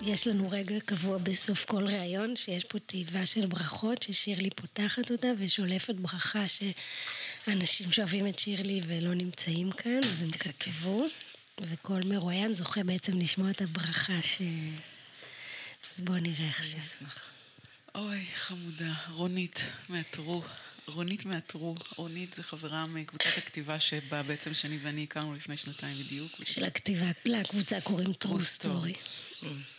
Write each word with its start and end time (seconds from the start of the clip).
יש 0.00 0.26
לנו 0.26 0.48
רגע 0.50 0.80
קבוע 0.84 1.18
בסוף 1.18 1.64
כל 1.64 1.86
ראיון, 1.86 2.36
שיש 2.36 2.64
פה 2.64 2.78
תיבה 2.78 3.26
של 3.26 3.46
ברכות, 3.46 4.02
ששירלי 4.02 4.50
פותחת 4.50 5.10
אותה 5.10 5.28
ושולפת 5.38 5.94
ברכה 5.94 6.44
שאנשים 6.48 7.92
שאוהבים 7.92 8.26
את 8.26 8.38
שירלי 8.38 8.80
ולא 8.86 9.14
נמצאים 9.14 9.72
כאן, 9.72 10.00
אז 10.04 10.22
הם 10.22 10.30
כתבו, 10.30 11.06
וכל 11.60 12.00
מרואיין 12.04 12.54
זוכה 12.54 12.82
בעצם 12.82 13.18
לשמוע 13.18 13.50
את 13.50 13.62
הברכה 13.62 14.22
ש... 14.22 14.42
אז 15.96 16.04
בואו 16.04 16.18
נראה 16.18 16.48
עכשיו. 16.48 16.80
אוי, 17.94 18.24
חמודה. 18.36 18.94
רונית 19.10 19.62
מעטרו. 19.88 20.42
רונית 20.86 21.24
מעטרו. 21.24 21.74
רונית 21.96 22.34
זה 22.34 22.42
חברה 22.42 22.86
מקבוצת 22.86 23.38
הכתיבה 23.38 23.80
שבה 23.80 24.22
בעצם 24.22 24.54
שני 24.54 24.78
ואני 24.82 25.02
הכרנו 25.02 25.34
לפני 25.34 25.56
שנתיים 25.56 25.98
בדיוק. 25.98 26.32
של 26.44 26.64
הכתיבה, 26.64 27.06
לקבוצה 27.24 27.80
קוראים 27.80 28.12
טרו 28.12 28.40
סטורי. 28.40 28.94
שירלי, 29.42 29.77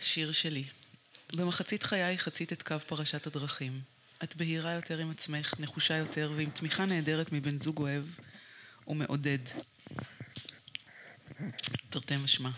שיר 0.00 0.32
שלי. 0.32 0.64
במחצית 1.32 1.82
חיי 1.82 2.18
חצית 2.18 2.52
את 2.52 2.62
קו 2.62 2.78
פרשת 2.86 3.26
הדרכים. 3.26 3.80
את 4.24 4.36
בהירה 4.36 4.72
יותר 4.72 4.98
עם 4.98 5.10
עצמך, 5.10 5.54
נחושה 5.58 5.96
יותר, 5.96 6.32
ועם 6.36 6.50
תמיכה 6.50 6.84
נהדרת 6.84 7.32
מבן 7.32 7.58
זוג 7.58 7.78
אוהב 7.78 8.04
ומעודד. 8.86 9.38
תרתי 11.90 12.16
משמע. 12.16 12.50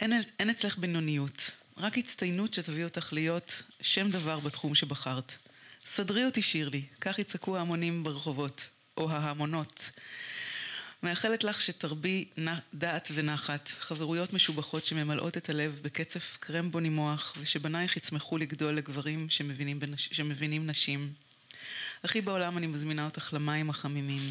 אין, 0.00 0.12
אין 0.38 0.50
אצלך 0.50 0.78
בינוניות, 0.78 1.50
רק 1.76 1.98
הצטיינות 1.98 2.54
שתביא 2.54 2.84
אותך 2.84 3.12
להיות 3.12 3.62
שם 3.80 4.10
דבר 4.10 4.38
בתחום 4.38 4.74
שבחרת. 4.74 5.32
סדרי 5.86 6.24
אותי 6.24 6.42
שירלי, 6.42 6.82
כך 7.00 7.18
יצעקו 7.18 7.56
ההמונים 7.56 8.04
ברחובות, 8.04 8.68
או 8.96 9.10
ההמונות. 9.10 9.90
מאחלת 11.02 11.44
לך 11.44 11.60
שתרבי 11.60 12.24
דעת 12.74 13.08
ונחת, 13.14 13.68
חברויות 13.68 14.32
משובחות 14.32 14.86
שממלאות 14.86 15.36
את 15.36 15.48
הלב 15.48 15.80
בקצף 15.82 16.36
קרמבוני 16.40 16.88
מוח, 16.88 17.34
ושבנייך 17.40 17.96
יצמחו 17.96 18.38
לגדול 18.38 18.74
לגברים 18.74 19.28
שמבינים, 19.28 19.80
בנש... 19.80 20.08
שמבינים 20.12 20.66
נשים. 20.66 21.12
הכי 22.04 22.20
בעולם 22.20 22.58
אני 22.58 22.66
מזמינה 22.66 23.04
אותך 23.04 23.32
למים 23.32 23.70
החמימים. 23.70 24.22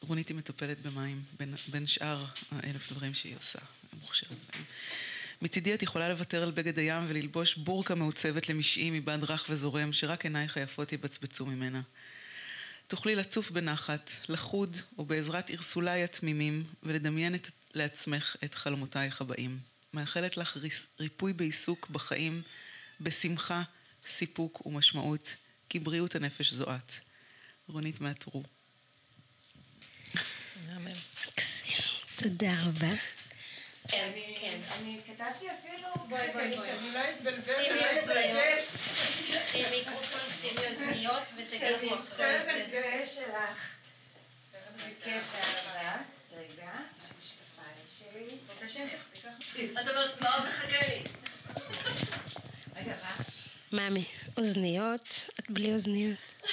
רונית 0.00 0.28
היא 0.28 0.36
מטפלת 0.36 0.80
במים, 0.80 1.22
בין, 1.38 1.54
בין 1.68 1.86
שאר 1.86 2.24
האלף 2.50 2.92
דברים 2.92 3.14
שהיא 3.14 3.36
עושה, 3.36 3.58
מוכשרת 4.00 4.38
בהם. 4.52 4.64
מצידי 5.42 5.74
את 5.74 5.82
יכולה 5.82 6.08
לוותר 6.08 6.42
על 6.42 6.50
בגד 6.50 6.78
הים 6.78 7.02
וללבוש 7.08 7.54
בורקה 7.54 7.94
מעוצבת 7.94 8.48
למשעי 8.48 8.90
מבד 8.90 9.18
רך 9.22 9.46
וזורם, 9.50 9.92
שרק 9.92 10.24
עינייך 10.24 10.56
היפות 10.56 10.92
יבצבצו 10.92 11.46
ממנה. 11.46 11.80
תוכלי 12.90 13.16
לצוף 13.16 13.50
בנחת, 13.50 14.10
לחוד 14.28 14.76
ובעזרת 14.98 15.50
ערסולי 15.50 16.04
התמימים 16.04 16.64
ולדמיין 16.82 17.34
את, 17.34 17.48
לעצמך 17.74 18.36
את 18.44 18.54
חלומותייך 18.54 19.20
הבאים. 19.20 19.58
מאחלת 19.94 20.36
לך 20.36 20.56
ריפוי 21.00 21.32
בעיסוק 21.32 21.88
בחיים, 21.90 22.42
בשמחה, 23.00 23.62
סיפוק 24.06 24.66
ומשמעות, 24.66 25.34
כי 25.68 25.78
בריאות 25.78 26.14
הנפש 26.14 26.52
זו 26.52 26.64
את. 26.76 26.92
רונית 27.68 28.00
מעטרו. 28.00 28.42
תודה 32.16 32.54
רבה. 32.64 32.92
כן, 33.88 34.10
כן. 34.40 34.58
אני 34.78 35.00
כתבתי 35.06 35.46
אפילו, 35.50 35.88
בואי 36.08 36.28
בואי 36.32 36.56
בואי, 36.56 36.66
שאני 36.66 36.92
לא 36.92 37.00
אתבלבל 37.10 37.64
ולא 37.70 37.86
אתרגש. 38.02 38.64
מיקרופון, 39.70 40.20
שימי 40.40 40.66
אוזניות 40.68 41.22
ותגידי 41.36 41.94
אחרי 41.94 42.42
זה. 42.42 42.66
זה 42.70 43.02
שלך. 43.06 43.74
בכיף 44.76 45.34
אהבה. 45.34 45.96
רגע, 46.32 46.70
המשקפיים 46.70 47.86
שלי. 47.98 48.36
רוצה 48.48 48.68
שאני 48.68 48.90
תחזיק 48.90 49.72
לך? 49.72 49.80
את 49.82 49.88
אומרת, 49.88 50.20
מאוד 50.20 50.42
מחכה 50.48 50.86
לי. 50.88 51.02
רגע, 52.76 52.94
מה? 53.02 53.16
ממי, 53.90 54.04
אוזניות, 54.38 55.08
את 55.40 55.50
בלי 55.50 55.72
אוזניות. 55.72 56.18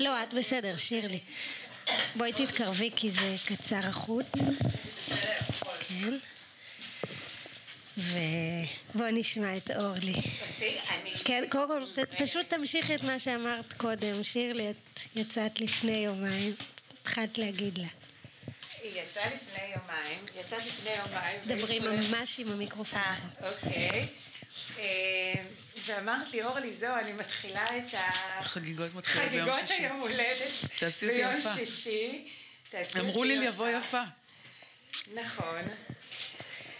לא, 0.00 0.22
את 0.22 0.34
בסדר, 0.34 0.76
שירלי. 0.76 1.20
בואי 2.14 2.32
תתקרבי 2.32 2.90
כי 2.96 3.10
זה 3.10 3.34
קצר 3.46 3.76
החוט. 3.76 4.26
כן. 5.88 6.14
ובואו 7.96 9.10
נשמע 9.10 9.56
את 9.56 9.70
אורלי. 9.70 10.14
כן, 11.24 11.44
קודם 11.50 11.68
כל, 11.68 12.02
פשוט 12.18 12.46
תמשיכי 12.48 12.94
את 12.94 13.02
מה 13.02 13.18
שאמרת 13.18 13.72
קודם. 13.72 14.24
שירלי, 14.24 14.70
את 14.70 15.00
יצאת 15.16 15.60
לפני 15.60 15.96
יומיים, 15.96 16.54
התחלת 17.02 17.38
להגיד 17.38 17.78
לה. 17.78 17.86
היא 18.82 18.90
יצאה 18.90 19.26
לפני 19.26 19.64
יומיים, 19.64 20.18
יצאת 20.40 20.66
לפני 20.66 20.90
יומיים. 20.90 21.40
דברי 21.46 21.78
ממש 21.78 22.40
עם 22.40 22.50
המיקרופון. 22.50 23.00
אה, 23.00 23.16
אוקיי. 23.50 24.06
אה, 24.78 24.84
ואמרתי, 25.84 26.42
אורלי, 26.42 26.72
זהו, 26.72 26.96
אני 26.96 27.12
מתחילה 27.12 27.78
את 27.78 27.94
החגיגות 27.94 28.94
מתחילות 28.94 29.30
ביום 29.30 29.46
שישי. 29.46 29.66
חגיגות 29.66 29.80
היום 29.80 30.00
הולדת. 30.00 30.50
תעשי 30.78 31.06
אותי 31.06 31.18
יפה. 31.18 31.54
ביום 31.54 31.56
שישי. 31.56 32.30
אמרו 33.00 33.24
לי 33.24 33.38
לבוא 33.38 33.68
יפה. 33.68 34.02
נכון. 35.14 35.64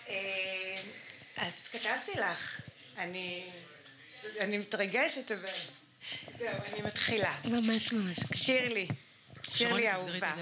אה, 0.08 0.82
אז 1.36 1.52
כתבתי 1.72 2.20
לך, 2.20 2.60
אני, 2.98 3.46
אני 4.40 4.58
מתרגשת, 4.58 5.32
אבל 5.32 5.48
זהו, 6.38 6.48
אני 6.72 6.82
מתחילה. 6.82 7.36
ממש 7.44 7.92
ממש. 7.92 8.18
שירלי, 8.34 8.88
שירלי 9.50 9.90
אהובה. 9.90 10.34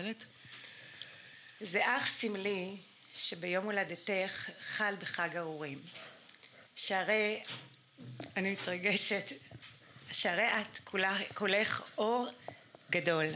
זה 1.60 1.96
אך 1.96 2.06
סמלי 2.06 2.76
שביום 3.16 3.64
הולדתך 3.64 4.50
חל 4.60 4.94
בחג 5.00 5.36
האורים. 5.36 5.78
שהרי, 6.78 7.42
אני 8.36 8.50
מתרגשת, 8.52 9.32
שהרי 10.12 10.46
את 10.46 10.78
כולה, 10.84 11.16
כולך 11.34 11.82
אור 11.98 12.26
גדול, 12.90 13.26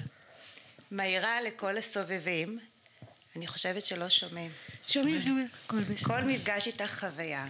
מאירה 0.90 1.42
לכל 1.42 1.76
הסובבים, 1.76 2.58
אני 3.36 3.46
חושבת 3.46 3.86
שלא 3.86 4.08
שומעים. 4.08 4.50
שומעים, 4.88 5.22
שומעים, 5.22 5.48
בסדר. 5.70 6.06
כל 6.06 6.22
מפגש 6.22 6.66
איתך 6.66 7.00
חוויה. 7.00 7.46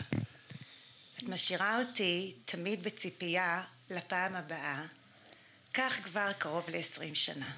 את 1.18 1.22
משאירה 1.22 1.78
אותי 1.78 2.34
תמיד 2.44 2.82
בציפייה 2.82 3.64
לפעם 3.90 4.34
הבאה, 4.34 4.84
כך 5.74 6.00
כבר 6.04 6.32
קרוב 6.32 6.70
לעשרים 6.70 7.14
שנה. 7.14 7.52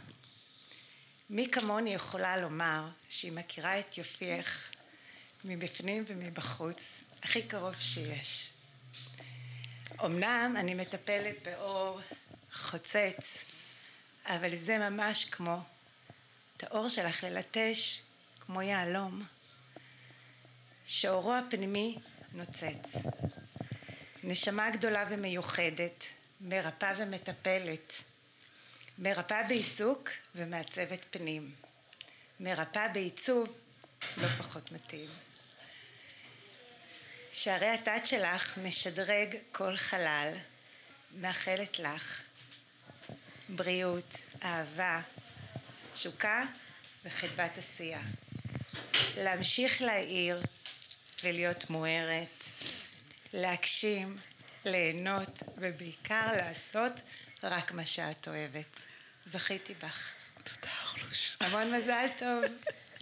מי 1.30 1.50
כמוני 1.50 1.94
יכולה 1.94 2.36
לומר 2.36 2.88
שהיא 3.08 3.32
מכירה 3.32 3.78
את 3.78 3.98
יופייך 3.98 4.72
מבפנים 5.44 6.04
ומבחוץ 6.06 7.02
הכי 7.24 7.42
קרוב 7.42 7.74
שיש. 7.80 8.50
אמנם 10.04 10.54
אני 10.58 10.74
מטפלת 10.74 11.42
באור 11.42 12.00
חוצץ, 12.52 13.38
אבל 14.26 14.56
זה 14.56 14.78
ממש 14.78 15.24
כמו 15.24 15.58
את 16.56 16.62
האור 16.62 16.88
שלך 16.88 17.24
ללטש 17.24 18.00
כמו 18.40 18.62
יהלום, 18.62 19.24
שאורו 20.86 21.34
הפנימי 21.34 21.98
נוצץ. 22.32 22.96
נשמה 24.22 24.70
גדולה 24.70 25.04
ומיוחדת, 25.10 26.04
מרפאה 26.40 26.92
ומטפלת, 26.98 27.92
מרפאה 28.98 29.42
בעיסוק 29.42 30.10
ומעצבת 30.34 31.00
פנים, 31.10 31.54
מרפאה 32.40 32.88
בעיצוב 32.88 33.58
לא 34.16 34.28
פחות 34.28 34.72
מתאים. 34.72 35.10
שערי 37.34 37.68
התת 37.68 38.00
שלך 38.04 38.58
משדרג 38.58 39.36
כל 39.52 39.76
חלל, 39.76 40.34
מאחלת 41.14 41.78
לך 41.78 42.22
בריאות, 43.48 44.16
אהבה, 44.42 45.00
תשוקה 45.92 46.44
וחדוות 47.04 47.58
עשייה. 47.58 48.00
להמשיך 49.16 49.82
להאיר 49.82 50.42
ולהיות 51.24 51.70
מוארת, 51.70 52.44
להגשים, 53.32 54.18
ליהנות 54.64 55.42
ובעיקר 55.56 56.36
לעשות 56.36 56.92
רק 57.42 57.72
מה 57.72 57.86
שאת 57.86 58.28
אוהבת. 58.28 58.82
זכיתי 59.24 59.74
בך. 59.74 60.08
תודה, 60.44 60.72
אורלוש. 60.86 61.36
המון 61.40 61.74
מזל 61.74 62.06
טוב. 62.18 62.44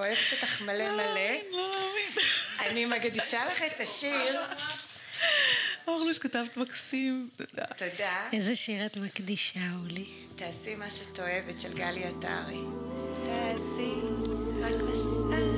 אוהבת 0.02 0.32
אותך 0.32 0.60
מלא 0.62 0.92
מלא. 0.92 1.04
לא 1.04 1.06
מאמין, 1.06 1.40
לא 1.52 1.70
מאמין. 1.70 2.24
אני 2.60 2.84
מקדישה 2.84 3.46
לך 3.46 3.62
את 3.62 3.80
השיר. 3.80 4.40
אורלוש 5.86 6.18
כתבת 6.18 6.56
מקסים, 6.56 7.28
תודה. 7.36 7.64
תודה. 7.76 8.28
איזה 8.32 8.56
שיר 8.56 8.86
את 8.86 8.96
מקדישה, 8.96 9.60
אורלי? 9.78 10.04
תעשי 10.36 10.74
מה 10.74 10.90
שאת 10.90 11.20
אוהבת 11.20 11.60
של 11.60 11.74
גלי 11.74 12.04
עטרי. 12.04 12.60
תעשי 13.24 13.92
רק 14.62 14.82
מה 14.82 14.96
שאת 14.96 15.51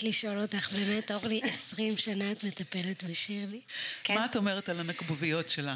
חייבת 0.00 0.14
לשאול 0.16 0.40
אותך, 0.40 0.72
באמת, 0.72 1.10
אורלי, 1.10 1.40
20 1.44 1.96
שנה 1.98 2.32
את 2.32 2.44
מטפלת 2.44 3.04
בשירלי? 3.04 3.60
כן. 4.04 4.14
מה 4.14 4.24
את 4.24 4.36
אומרת 4.36 4.68
על 4.68 4.80
הנקבוביות 4.80 5.48
שלה? 5.50 5.74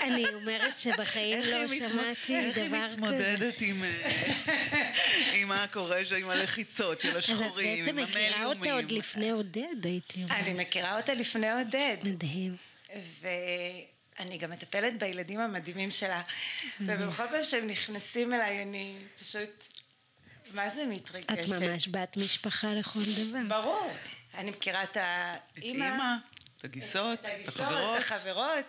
אני 0.00 0.24
אומרת 0.34 0.78
שבחיים 0.78 1.42
לא 1.42 1.56
היא 1.56 1.64
מתמוד- 1.64 1.90
שמעתי 1.90 2.36
איך 2.38 2.56
היא 2.56 2.68
דבר 2.68 2.84
כזה. 2.86 2.96
מתמודדת 2.96 3.54
עם, 3.60 3.84
אה, 3.84 4.32
עם 5.34 5.48
מה 5.48 5.66
קורה 5.72 6.04
שם, 6.04 6.16
עם 6.16 6.30
הלחיצות 6.30 7.00
של 7.00 7.08
אז 7.08 7.14
את 7.24 7.30
השחורים, 7.30 7.84
בעצם 7.84 7.98
עם 7.98 8.04
מכירה 8.08 8.44
אותה 8.44 8.72
עוד. 8.72 8.90
לפני 8.90 9.30
עודד, 9.30 9.84
הייתי 9.86 10.24
אומרת. 10.24 10.38
אני 10.38 10.54
מכירה 10.54 10.96
אותה 10.96 11.14
לפני 11.14 11.52
עודד. 11.52 11.96
מדהים. 12.04 12.56
ואני 13.22 14.38
גם 14.38 14.50
מטפלת 14.50 14.98
בילדים 14.98 15.40
המדהימים 15.40 15.90
שלה. 15.90 16.22
ובכל 16.80 17.26
פעם 17.30 17.44
שהם 17.44 17.66
נכנסים 17.66 18.32
אליי, 18.34 18.62
אני 18.62 18.94
פשוט... 19.20 19.64
מה 20.54 20.70
זה 20.70 20.84
מתרגשת? 20.86 21.30
את 21.32 21.62
ממש 21.62 21.88
בת 21.88 22.16
משפחה 22.16 22.74
לכל 22.74 23.00
דבר. 23.16 23.38
ברור. 23.48 23.90
אני 24.34 24.50
מכירה 24.50 24.82
את 24.82 24.90
את 24.90 24.96
האימא, 24.96 25.84
אימא, 25.84 26.14
את 26.58 26.64
הגיסות, 26.64 27.18
את 27.20 27.26
את 27.42 27.48
החברות. 27.48 27.98
את 27.98 28.02
החברות. 28.04 28.64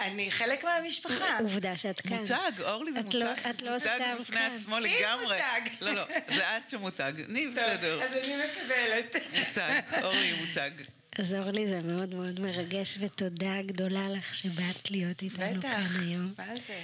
אני 0.00 0.30
חלק 0.30 0.64
מהמשפחה. 0.64 1.38
עובדה 1.38 1.76
שאת 1.76 2.00
כאן. 2.00 2.18
מותג, 2.18 2.60
אורלי 2.62 2.92
זה 2.92 3.00
את 3.00 3.04
מותג. 3.04 3.16
לא- 3.18 3.32
את 3.50 3.62
לא 3.62 3.72
מותג 3.72 3.84
סתם 3.84 4.16
בפני 4.20 4.36
כאן. 4.36 4.56
עצמו 4.60 4.76
מי 4.76 4.96
לגמרי. 5.00 5.24
מותג? 5.36 5.70
לא, 5.80 5.92
לא, 5.94 6.04
זה 6.34 6.56
את 6.56 6.70
שמותג. 6.70 7.12
אני 7.30 7.46
בסדר. 7.48 8.02
אז 8.02 8.12
אני 8.12 8.34
מקבלת. 8.36 9.16
מותג, 9.38 9.80
אורלי 10.02 10.18
היא 10.18 10.46
מותג. 10.48 10.70
אז 11.18 11.34
אורלי, 11.34 11.66
זה 11.68 11.80
מאוד 11.82 12.14
מאוד 12.14 12.40
מרגש, 12.40 12.96
ותודה 13.00 13.62
גדולה 13.66 14.08
לך 14.08 14.34
שבאת 14.34 14.90
להיות 14.90 15.22
איתנו 15.22 15.58
בטח. 15.58 15.68
כאן 15.68 15.86
היום. 16.00 16.34
מה 16.38 16.54
זה? 16.66 16.80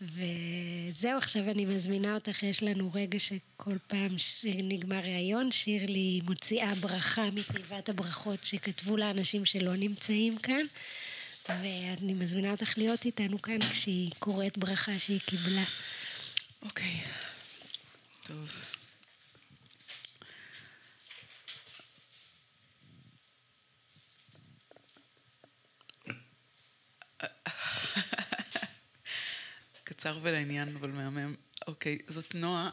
וזהו, 0.00 1.18
עכשיו 1.18 1.50
אני 1.50 1.64
מזמינה 1.64 2.14
אותך, 2.14 2.42
יש 2.42 2.62
לנו 2.62 2.90
רגע 2.94 3.18
שכל 3.18 3.76
פעם 3.86 4.18
שנגמר 4.18 4.98
ראיון, 4.98 5.50
שירלי 5.50 6.20
מוציאה 6.24 6.74
ברכה 6.74 7.30
מתיבת 7.30 7.88
הברכות 7.88 8.44
שכתבו 8.44 8.96
לאנשים 8.96 9.44
שלא 9.44 9.76
נמצאים 9.76 10.38
כאן, 10.38 10.66
ואני 11.48 12.14
מזמינה 12.14 12.50
אותך 12.50 12.78
להיות 12.78 13.04
איתנו 13.04 13.42
כאן 13.42 13.58
כשהיא 13.70 14.10
קוראת 14.18 14.58
ברכה 14.58 14.98
שהיא 14.98 15.20
קיבלה. 15.20 15.64
אוקיי. 16.62 17.00
טוב. 18.26 18.75
קצר 30.06 30.18
ולעניין, 30.22 30.76
אבל 30.76 30.90
מהמם. 30.90 31.34
אוקיי, 31.66 31.98
זאת 32.08 32.34
נועה, 32.34 32.70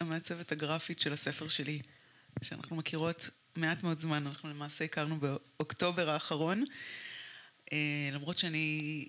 המעצבת 0.00 0.52
הגרפית 0.52 1.00
של 1.00 1.12
הספר 1.12 1.48
שלי, 1.48 1.80
שאנחנו 2.42 2.76
מכירות 2.76 3.30
מעט 3.56 3.82
מאוד 3.82 3.98
זמן, 3.98 4.26
אנחנו 4.26 4.48
למעשה 4.48 4.84
הכרנו 4.84 5.20
באוקטובר 5.20 6.10
האחרון, 6.10 6.64
אה, 7.72 8.10
למרות 8.12 8.38
שאני, 8.38 9.08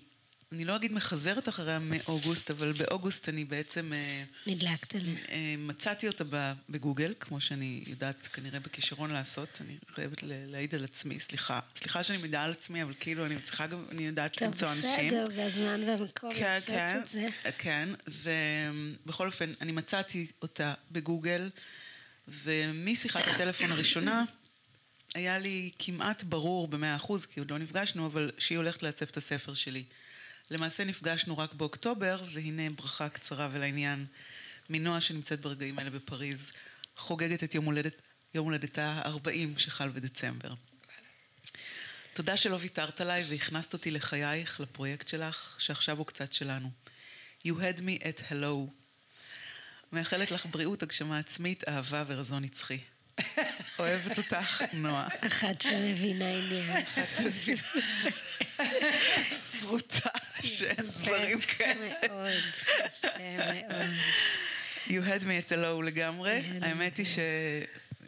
אני 0.52 0.64
לא 0.64 0.76
אגיד 0.76 0.92
מחזרת 0.92 1.48
אחריה 1.48 1.78
מאוגוסט, 1.78 2.50
אבל 2.50 2.72
באוגוסט 2.72 3.28
אני 3.28 3.44
בעצם 3.44 3.92
אה, 3.92 4.24
נדלקת 4.46 4.94
עליה. 4.94 5.14
אה, 5.30 5.54
מצאתי 5.58 6.08
אותה 6.08 6.24
בגוגל, 6.68 7.14
כמו 7.20 7.40
שאני 7.40 7.84
יודעת 7.86 8.26
כנראה 8.26 8.60
בכישרון 8.60 9.10
לעשות, 9.10 9.60
אני 9.60 9.76
חייבת 9.94 10.22
להעיד 10.22 10.74
על 10.74 10.84
עצמי, 10.84 11.20
סליחה. 11.20 11.60
סליחה 11.76 12.02
שאני 12.02 12.18
מעידה 12.18 12.44
על 12.44 12.50
עצמי, 12.50 12.82
אבל 12.82 12.94
כאילו 13.00 13.26
אני 13.26 13.40
צריכה 13.40 13.66
גם, 13.66 13.84
אני 13.90 14.06
יודעת 14.06 14.38
טוב, 14.38 14.48
למצוא 14.48 14.68
אנשים. 14.68 15.06
בסדר, 15.06 15.24
זה 15.34 15.46
הזמן 15.46 15.82
והמקום 15.86 16.34
כן, 16.34 16.54
לעשות 16.54 16.68
כן, 16.68 17.00
את 17.02 17.08
זה. 17.08 17.28
כן, 17.58 17.88
ובכל 19.04 19.26
אופן, 19.26 19.52
אני 19.60 19.72
מצאתי 19.72 20.26
אותה 20.42 20.74
בגוגל, 20.90 21.50
ומשיחת 22.28 23.28
הטלפון 23.34 23.72
הראשונה, 23.72 24.24
היה 25.14 25.38
לי 25.38 25.70
כמעט 25.78 26.22
ברור 26.22 26.68
במאה 26.68 26.96
אחוז, 26.96 27.26
כי 27.26 27.40
עוד 27.40 27.50
לא 27.50 27.58
נפגשנו, 27.58 28.06
אבל 28.06 28.30
שהיא 28.38 28.58
הולכת 28.58 28.82
לעצב 28.82 29.06
את 29.10 29.16
הספר 29.16 29.54
שלי. 29.54 29.84
למעשה 30.50 30.84
נפגשנו 30.84 31.38
רק 31.38 31.54
באוקטובר, 31.54 32.22
והנה 32.32 32.70
ברכה 32.70 33.08
קצרה 33.08 33.48
ולעניין 33.52 34.06
מנועה 34.70 35.00
שנמצאת 35.00 35.40
ברגעים 35.40 35.78
האלה 35.78 35.90
בפריז, 35.90 36.52
חוגגת 36.96 37.44
את 37.44 37.54
יום, 37.54 37.64
הולדת, 37.64 38.02
יום 38.34 38.44
הולדתה 38.44 38.86
ה-40 38.86 39.58
שחל 39.58 39.88
בדצמבר. 39.88 40.54
תודה 42.12 42.36
שלא 42.36 42.58
ויתרת 42.60 43.00
עליי 43.00 43.24
והכנסת 43.28 43.72
אותי 43.72 43.90
לחייך, 43.90 44.60
לפרויקט 44.60 45.08
שלך, 45.08 45.56
שעכשיו 45.58 45.98
הוא 45.98 46.06
קצת 46.06 46.32
שלנו. 46.32 46.70
You 47.46 47.50
had 47.50 47.80
me 47.80 48.02
at 48.02 48.30
hello. 48.30 48.70
מאחלת 49.92 50.30
לך 50.30 50.46
בריאות, 50.46 50.82
הגשמה 50.82 51.18
עצמית, 51.18 51.68
אהבה 51.68 52.04
ורזון 52.06 52.44
נצחי. 52.44 52.78
אוהבת 53.78 54.18
אותך, 54.18 54.62
נועה. 54.72 55.08
אחת 55.26 55.60
שמבינה 55.60 56.28
עניין. 56.28 56.84
שרוטה 59.60 60.10
שאין 60.42 60.86
דברים 60.86 61.40
כאלה. 61.40 61.90
מאוד, 62.08 62.42
מאוד. 63.68 63.90
You 64.86 65.02
had 65.02 65.22
me 65.22 65.46
at 65.46 65.52
hello 65.52 65.82
לגמרי. 65.84 66.40
had 66.40 66.62
me 66.62 66.66
האמת 66.66 66.96
היא 66.96 67.06
ש... 67.06 67.18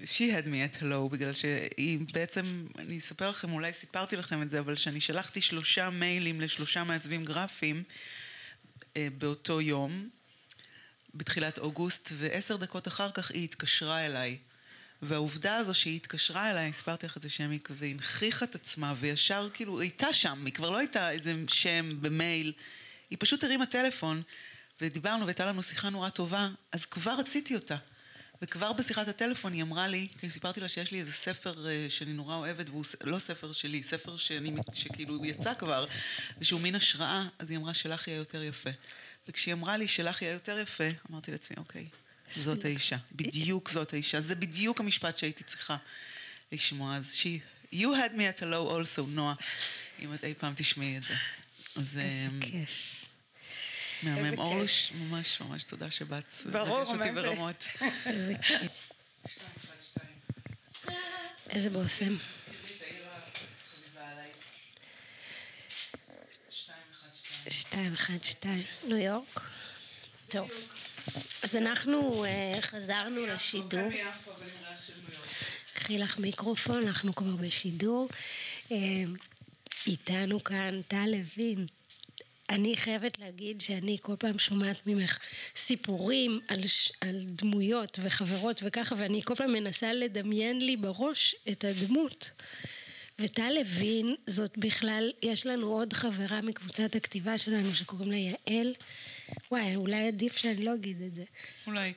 She 0.04 0.32
had 0.32 0.46
me 0.46 0.76
at 0.76 0.82
hello, 0.82 1.08
בגלל 1.10 1.34
שהיא 1.34 1.98
בעצם, 2.12 2.66
אני 2.78 2.98
אספר 2.98 3.30
לכם, 3.30 3.52
אולי 3.52 3.72
סיפרתי 3.72 4.16
לכם 4.16 4.42
את 4.42 4.50
זה, 4.50 4.58
אבל 4.60 4.76
שאני 4.76 5.00
שלחתי 5.00 5.40
שלושה 5.40 5.90
מיילים 5.90 6.40
לשלושה 6.40 6.84
מעצבים 6.84 7.24
גרפיים 7.24 7.82
אה, 8.96 9.08
באותו 9.18 9.60
יום, 9.60 10.08
בתחילת 11.14 11.58
אוגוסט, 11.58 12.12
ועשר 12.16 12.56
דקות 12.56 12.88
אחר 12.88 13.10
כך 13.10 13.30
היא 13.30 13.44
התקשרה 13.44 14.06
אליי. 14.06 14.38
והעובדה 15.02 15.56
הזו 15.56 15.74
שהיא 15.74 15.96
התקשרה 15.96 16.50
אליי, 16.50 16.68
הסברתי 16.68 17.06
לך 17.06 17.16
את 17.16 17.22
זה 17.22 17.28
שמי, 17.28 17.58
והנכיחה 17.70 18.44
את 18.44 18.54
עצמה, 18.54 18.94
וישר 18.96 19.48
כאילו, 19.54 19.80
היא 19.80 19.90
הייתה 19.90 20.12
שם, 20.12 20.42
היא 20.44 20.54
כבר 20.54 20.70
לא 20.70 20.78
הייתה 20.78 21.10
איזה 21.10 21.34
שם 21.48 21.88
במייל, 22.00 22.52
היא 23.10 23.18
פשוט 23.20 23.44
הרימה 23.44 23.66
טלפון, 23.66 24.22
ודיברנו, 24.80 25.24
והייתה 25.24 25.46
לנו 25.46 25.62
שיחה 25.62 25.90
נורא 25.90 26.08
טובה, 26.08 26.48
אז 26.72 26.86
כבר 26.86 27.14
רציתי 27.18 27.54
אותה. 27.54 27.76
וכבר 28.42 28.72
בשיחת 28.72 29.08
הטלפון 29.08 29.52
היא 29.52 29.62
אמרה 29.62 29.88
לי, 29.88 30.08
כי 30.18 30.30
סיפרתי 30.30 30.60
לה 30.60 30.68
שיש 30.68 30.92
לי 30.92 31.00
איזה 31.00 31.12
ספר 31.12 31.68
אה, 31.68 31.86
שאני 31.88 32.12
נורא 32.12 32.34
אוהבת, 32.34 32.68
והוא 32.68 32.84
לא 33.04 33.18
ספר 33.18 33.52
שלי, 33.52 33.82
ספר 33.82 34.16
שאני, 34.16 34.52
שכאילו 34.72 35.24
יצא 35.24 35.54
כבר, 35.54 35.86
ושהוא 36.38 36.60
מין 36.60 36.74
השראה, 36.74 37.24
אז 37.38 37.50
היא 37.50 37.58
אמרה 37.58 37.74
שלך 37.74 38.08
יהיה 38.08 38.16
יותר 38.16 38.42
יפה. 38.42 38.70
וכשהיא 39.28 39.54
אמרה 39.54 39.76
לי 39.76 39.88
שלך 39.88 40.22
יהיה 40.22 40.32
יותר 40.32 40.58
יפה, 40.58 40.84
אמרתי 41.10 41.30
לעצמי, 41.32 41.56
אוקיי, 41.58 41.86
זאת 42.34 42.64
האישה, 42.64 42.96
בדיוק 43.12 43.70
זאת 43.70 43.92
האישה, 43.92 44.20
זה 44.20 44.34
בדיוק 44.34 44.80
המשפט 44.80 45.18
שהייתי 45.18 45.44
צריכה 45.44 45.76
לשמוע. 46.52 46.96
אז 46.96 47.16
she, 47.16 47.40
you 47.74 47.76
had 47.76 48.16
me 48.16 48.38
at 48.38 48.40
hello 48.40 48.70
also, 48.70 49.02
נועה, 49.08 49.34
אם 49.98 50.14
את 50.14 50.24
אי 50.24 50.34
פעם 50.34 50.52
תשמעי 50.56 50.96
את 50.96 51.02
זה. 51.02 51.14
אז 51.76 51.98
איזה 51.98 52.26
אמ, 52.28 52.40
כיף. 52.40 53.00
איזה 54.06 54.22
מהמם. 54.22 54.38
אורלוש, 54.38 54.92
ממש 54.92 55.40
ממש 55.40 55.62
תודה 55.62 55.90
שבאת. 55.90 56.34
ברור, 56.52 56.94
מה 56.94 57.04
זה? 57.04 57.12
ברמות. 57.12 57.64
איזה 58.06 58.34
כיף. 58.42 58.90
איזה 61.50 61.70
בושם. 61.70 62.16
שתיים, 67.50 67.92
אחד, 67.92 68.22
שתיים. 68.22 68.62
ניו 68.84 68.96
יורק. 68.96 69.40
טוב. 70.28 70.50
אז 71.42 71.56
אנחנו 71.56 72.24
אה, 72.24 72.54
חזרנו 72.60 73.26
לשידור. 73.26 73.88
קחי 75.74 75.98
לך 75.98 76.18
מיקרופון, 76.18 76.86
אנחנו 76.86 77.14
כבר 77.14 77.36
בשידור. 77.36 78.08
אה, 78.72 78.76
איתנו 79.86 80.44
כאן 80.44 80.80
טל 80.88 81.06
לוין. 81.06 81.66
אני 82.50 82.76
חייבת 82.76 83.18
להגיד 83.18 83.60
שאני 83.60 83.96
כל 84.00 84.16
פעם 84.18 84.38
שומעת 84.38 84.86
ממך 84.86 85.18
סיפורים 85.56 86.40
על, 86.48 86.60
על 87.00 87.22
דמויות 87.24 87.98
וחברות 88.02 88.60
וככה, 88.64 88.94
ואני 88.98 89.22
כל 89.22 89.34
פעם 89.34 89.52
מנסה 89.52 89.92
לדמיין 89.92 90.66
לי 90.66 90.76
בראש 90.76 91.34
את 91.50 91.64
הדמות. 91.64 92.30
וטל 93.18 93.52
לוין, 93.52 94.14
זאת 94.26 94.58
בכלל, 94.58 95.10
יש 95.22 95.46
לנו 95.46 95.66
עוד 95.66 95.92
חברה 95.92 96.40
מקבוצת 96.40 96.96
הכתיבה 96.96 97.38
שלנו 97.38 97.74
שקוראים 97.74 98.10
לה 98.10 98.16
יעל. 98.16 98.74
וואי, 99.50 99.76
אולי 99.76 100.08
עדיף 100.08 100.36
שאני 100.36 100.64
לא 100.64 100.74
אגיד 100.74 101.02
את 101.02 101.14
זה. 101.14 101.24
אולי. 101.66 101.92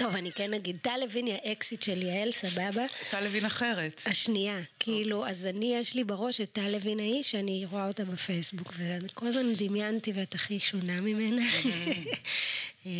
טוב, 0.00 0.14
אני 0.14 0.32
כן 0.32 0.54
אגיד, 0.54 0.76
טל 0.82 0.96
לוין 1.00 1.26
היא 1.26 1.34
האקסיט 1.44 1.82
של 1.82 2.02
יעל, 2.02 2.32
סבבה? 2.32 2.84
טל 3.10 3.24
לוין 3.24 3.44
אחרת. 3.44 4.02
השנייה, 4.06 4.60
כאילו, 4.78 5.26
אז 5.26 5.46
אני, 5.46 5.74
יש 5.76 5.94
לי 5.94 6.04
בראש 6.04 6.40
את 6.40 6.52
טל 6.52 6.68
לוין 6.70 7.00
ההיא, 7.00 7.22
שאני 7.22 7.64
רואה 7.70 7.86
אותה 7.86 8.04
בפייסבוק, 8.04 8.72
וכל 8.76 9.26
הזמן 9.26 9.54
דמיינתי 9.54 10.12
ואת 10.12 10.34
הכי 10.34 10.60
שונה 10.60 11.00
ממנה. 11.00 11.42
אה, 12.86 12.90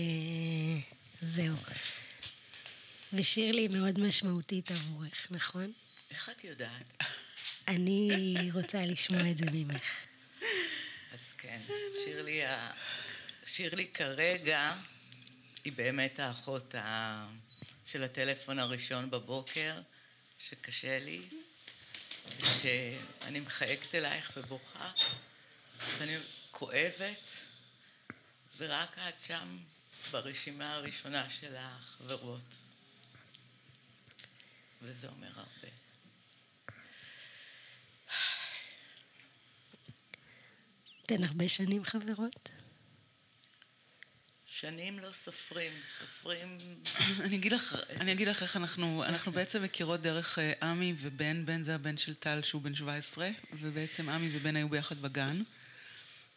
זהו. 1.23 1.56
ושירלי 3.12 3.61
היא 3.61 3.70
מאוד 3.70 4.00
משמעותית 4.00 4.70
עבורך, 4.70 5.26
נכון? 5.30 5.73
איך 6.11 6.30
את 6.30 6.44
יודעת? 6.44 7.02
אני 7.68 8.37
רוצה 8.52 8.87
לשמוע 8.87 9.30
את 9.30 9.38
זה 9.38 9.44
ממך. 9.52 10.10
כן, 11.42 11.61
שירלי, 12.04 12.40
שירלי 13.47 13.88
כרגע 13.88 14.75
היא 15.64 15.73
באמת 15.73 16.18
האחות 16.18 16.75
ה... 16.75 17.26
של 17.87 18.04
הטלפון 18.04 18.59
הראשון 18.59 19.11
בבוקר, 19.11 19.80
שקשה 20.38 20.99
לי, 20.99 21.23
ושאני 22.40 23.40
מחייגת 23.40 23.94
אלייך 23.94 24.32
ובוכה, 24.37 24.92
ואני 25.99 26.16
כואבת, 26.50 27.30
ורק 28.56 28.99
את 28.99 29.20
שם 29.20 29.59
ברשימה 30.11 30.75
הראשונה 30.75 31.30
של 31.30 31.54
החברות. 31.56 32.54
וזה 34.82 35.09
אומר 35.09 35.30
הרבה. 35.37 35.80
אתן 41.12 41.25
הרבה 41.25 41.49
שנים 41.49 41.85
חברות? 41.85 42.49
שנים 44.47 44.99
לא 44.99 45.12
סופרים, 45.12 45.73
סופרים... 45.99 46.59
אני 47.25 47.37
אגיד 47.37 47.52
לך, 47.52 47.76
אני 47.90 48.12
אגיד 48.12 48.29
לך 48.29 48.43
איך 48.43 48.57
אנחנו, 48.57 49.05
אנחנו 49.05 49.33
בעצם 49.33 49.62
מכירות 49.62 50.00
דרך 50.00 50.38
אה, 50.38 50.52
עמי 50.62 50.95
ובן, 50.97 51.47
בן 51.47 51.62
זה 51.62 51.75
הבן 51.75 51.97
של 51.97 52.14
טל 52.14 52.43
שהוא 52.43 52.62
בן 52.62 52.75
17, 52.75 53.31
ובעצם 53.52 54.09
עמי 54.09 54.37
ובן 54.37 54.57
היו 54.57 54.69
ביחד 54.69 55.02
בגן, 55.02 55.43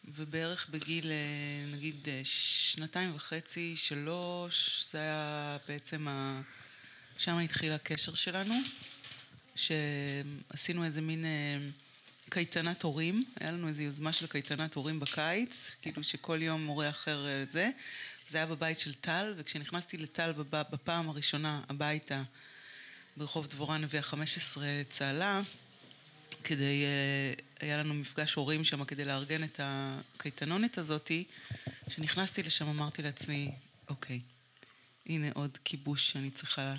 ובערך 0.04 0.68
בגיל, 0.70 1.10
אה, 1.10 1.72
נגיד, 1.72 2.08
אה, 2.08 2.20
שנתיים 2.24 3.14
וחצי, 3.14 3.76
שלוש, 3.76 4.84
זה 4.92 4.98
היה 4.98 5.56
בעצם 5.68 6.08
ה... 6.08 6.42
שם 7.18 7.38
התחיל 7.38 7.72
הקשר 7.72 8.14
שלנו, 8.14 8.54
שעשינו 9.54 10.84
איזה 10.84 11.00
מין... 11.00 11.24
אה, 11.24 11.58
קייטנת 12.30 12.82
הורים, 12.82 13.24
היה 13.40 13.50
לנו 13.50 13.68
איזו 13.68 13.82
יוזמה 13.82 14.12
של 14.12 14.26
קייטנת 14.26 14.74
הורים 14.74 15.00
בקיץ, 15.00 15.76
כאילו 15.82 16.04
שכל 16.04 16.42
יום 16.42 16.64
מורה 16.64 16.90
אחר 16.90 17.26
אה, 17.26 17.44
זה. 17.44 17.70
זה 18.28 18.38
היה 18.38 18.46
בבית 18.46 18.78
של 18.78 18.94
טל, 18.94 19.34
וכשנכנסתי 19.36 19.96
לטל 19.96 20.32
בפעם 20.50 21.08
הראשונה 21.08 21.60
הביתה, 21.68 22.22
ברחוב 23.16 23.46
דבורה 23.46 23.78
נביא 23.78 23.98
ה-15 23.98 24.58
צהלה, 24.90 25.40
כדי, 26.44 26.84
אה, 26.84 27.34
היה 27.60 27.76
לנו 27.76 27.94
מפגש 27.94 28.34
הורים 28.34 28.64
שם 28.64 28.84
כדי 28.84 29.04
לארגן 29.04 29.44
את 29.44 29.60
הקייטנונת 29.62 30.78
הזאתי, 30.78 31.24
כשנכנסתי 31.88 32.42
לשם 32.42 32.68
אמרתי 32.68 33.02
לעצמי, 33.02 33.50
אוקיי, 33.88 34.20
הנה 35.06 35.28
עוד 35.34 35.58
כיבוש 35.64 36.10
שאני 36.10 36.30
צריכה, 36.30 36.74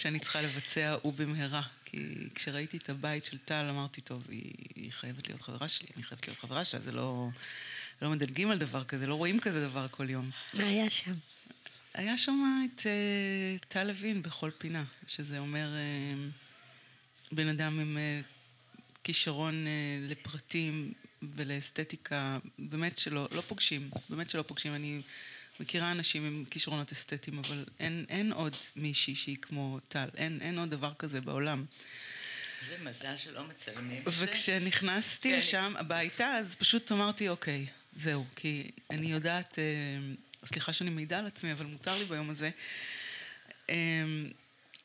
שאני 0.00 0.18
צריכה 0.20 0.42
לבצע 0.42 0.96
ובמהרה. 1.04 1.62
כי 1.86 2.28
כשראיתי 2.34 2.76
את 2.76 2.88
הבית 2.88 3.24
של 3.24 3.38
טל 3.38 3.66
אמרתי, 3.70 4.00
טוב, 4.00 4.24
היא, 4.28 4.52
היא 4.74 4.92
חייבת 4.92 5.28
להיות 5.28 5.40
חברה 5.40 5.68
שלי, 5.68 5.88
אני 5.96 6.02
חייבת 6.02 6.26
להיות 6.26 6.38
חברה 6.38 6.64
שלה, 6.64 6.80
זה 6.80 6.92
לא, 6.92 7.28
לא 8.02 8.10
מדלגים 8.10 8.50
על 8.50 8.58
דבר 8.58 8.84
כזה, 8.84 9.06
לא 9.06 9.14
רואים 9.14 9.40
כזה 9.40 9.68
דבר 9.68 9.88
כל 9.88 10.10
יום. 10.10 10.30
מה 10.54 10.64
היה 10.64 10.90
שם? 10.90 11.14
היה 11.94 12.16
שם 12.16 12.66
את 12.74 12.86
אה, 12.86 13.56
טל 13.68 13.84
לוין 13.84 14.22
בכל 14.22 14.50
פינה, 14.58 14.84
שזה 15.08 15.38
אומר 15.38 15.68
אה, 15.74 16.28
בן 17.32 17.48
אדם 17.48 17.80
עם 17.80 17.98
אה, 17.98 18.20
כישרון 19.04 19.66
אה, 19.66 19.72
לפרטים 20.08 20.92
ולאסתטיקה, 21.22 22.38
באמת 22.58 22.98
שלא, 22.98 23.28
לא 23.32 23.40
פוגשים, 23.40 23.90
באמת 24.10 24.30
שלא 24.30 24.42
פוגשים. 24.42 24.74
אני 24.74 25.00
מכירה 25.60 25.92
אנשים 25.92 26.26
עם 26.26 26.44
כישרונות 26.50 26.92
אסתטיים, 26.92 27.38
אבל 27.38 27.64
אין, 27.80 28.04
אין 28.08 28.32
עוד 28.32 28.56
מישהי 28.76 29.14
שהיא 29.14 29.36
כמו 29.42 29.78
טל, 29.88 30.08
אין, 30.16 30.38
אין 30.42 30.58
עוד 30.58 30.70
דבר 30.70 30.92
כזה 30.98 31.20
בעולם. 31.20 31.64
זה 32.68 32.84
מזל 32.84 33.16
שלא 33.16 33.44
מצלמים 33.44 34.02
את 34.06 34.12
זה. 34.12 34.24
וכשנכנסתי 34.24 35.30
כן. 35.30 35.36
לשם 35.36 35.74
הביתה, 35.78 36.26
אז 36.26 36.54
פשוט 36.54 36.92
אמרתי, 36.92 37.28
אוקיי, 37.28 37.66
זהו, 37.96 38.24
כי 38.36 38.70
אני 38.90 39.12
יודעת, 39.12 39.58
אה, 39.58 39.64
סליחה 40.46 40.72
שאני 40.72 40.90
מעידה 40.90 41.18
על 41.18 41.26
עצמי, 41.26 41.52
אבל 41.52 41.66
מותר 41.66 41.98
לי 41.98 42.04
ביום 42.04 42.30
הזה, 42.30 42.50
אה, 43.70 43.74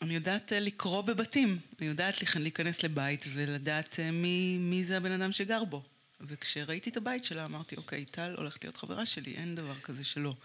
אני 0.01 0.15
יודעת 0.15 0.53
אה, 0.53 0.59
לקרוא 0.59 1.01
בבתים, 1.01 1.59
אני 1.79 1.87
יודעת 1.87 2.35
להיכנס 2.37 2.83
לבית 2.83 3.25
ולדעת 3.33 3.99
אה, 3.99 4.11
מי, 4.11 4.57
מי 4.57 4.83
זה 4.83 4.97
הבן 4.97 5.11
אדם 5.11 5.31
שגר 5.31 5.63
בו. 5.63 5.83
וכשראיתי 6.21 6.89
את 6.89 6.97
הבית 6.97 7.25
שלה, 7.25 7.45
אמרתי, 7.45 7.75
אוקיי, 7.75 8.05
טל 8.05 8.35
הולכת 8.37 8.63
להיות 8.63 8.77
חברה 8.77 9.05
שלי, 9.05 9.31
אין 9.31 9.55
דבר 9.55 9.79
כזה 9.79 10.03
שלא. 10.03 10.35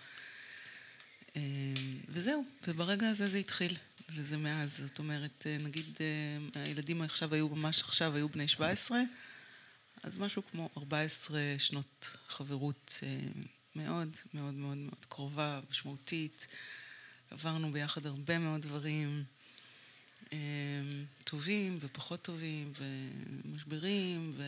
אה, 1.37 1.43
וזהו, 2.09 2.45
וברגע 2.69 3.09
הזה 3.09 3.27
זה 3.27 3.39
התחיל. 3.39 3.77
וזה 4.15 4.37
מאז, 4.37 4.81
זאת 4.87 4.99
אומרת, 4.99 5.47
אה, 5.47 5.57
נגיד 5.61 5.99
אה, 6.01 6.63
הילדים 6.63 7.03
עכשיו 7.03 7.35
היו, 7.35 7.49
ממש 7.49 7.83
עכשיו 7.83 8.17
היו 8.17 8.29
בני 8.29 8.49
17, 8.49 9.03
אז 10.03 10.19
משהו 10.19 10.43
כמו 10.51 10.69
14 10.77 11.41
שנות 11.59 12.11
חברות 12.29 13.01
אה, 13.03 13.19
מאוד 13.77 14.17
מאוד 14.35 14.55
מאוד 14.55 14.77
מאוד 14.77 15.05
קרובה, 15.09 15.61
משמעותית. 15.71 16.47
עברנו 17.31 17.73
ביחד 17.73 18.07
הרבה 18.07 18.39
מאוד 18.39 18.63
דברים 18.63 19.25
אה, 20.33 20.39
טובים 21.25 21.79
ופחות 21.81 22.23
טובים, 22.23 22.73
ומשברים, 23.45 24.41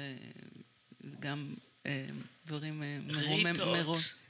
וגם 1.01 1.55
אה, 1.87 2.07
דברים 2.47 2.83
מרומם... 3.07 3.47
ריטות. 3.47 4.28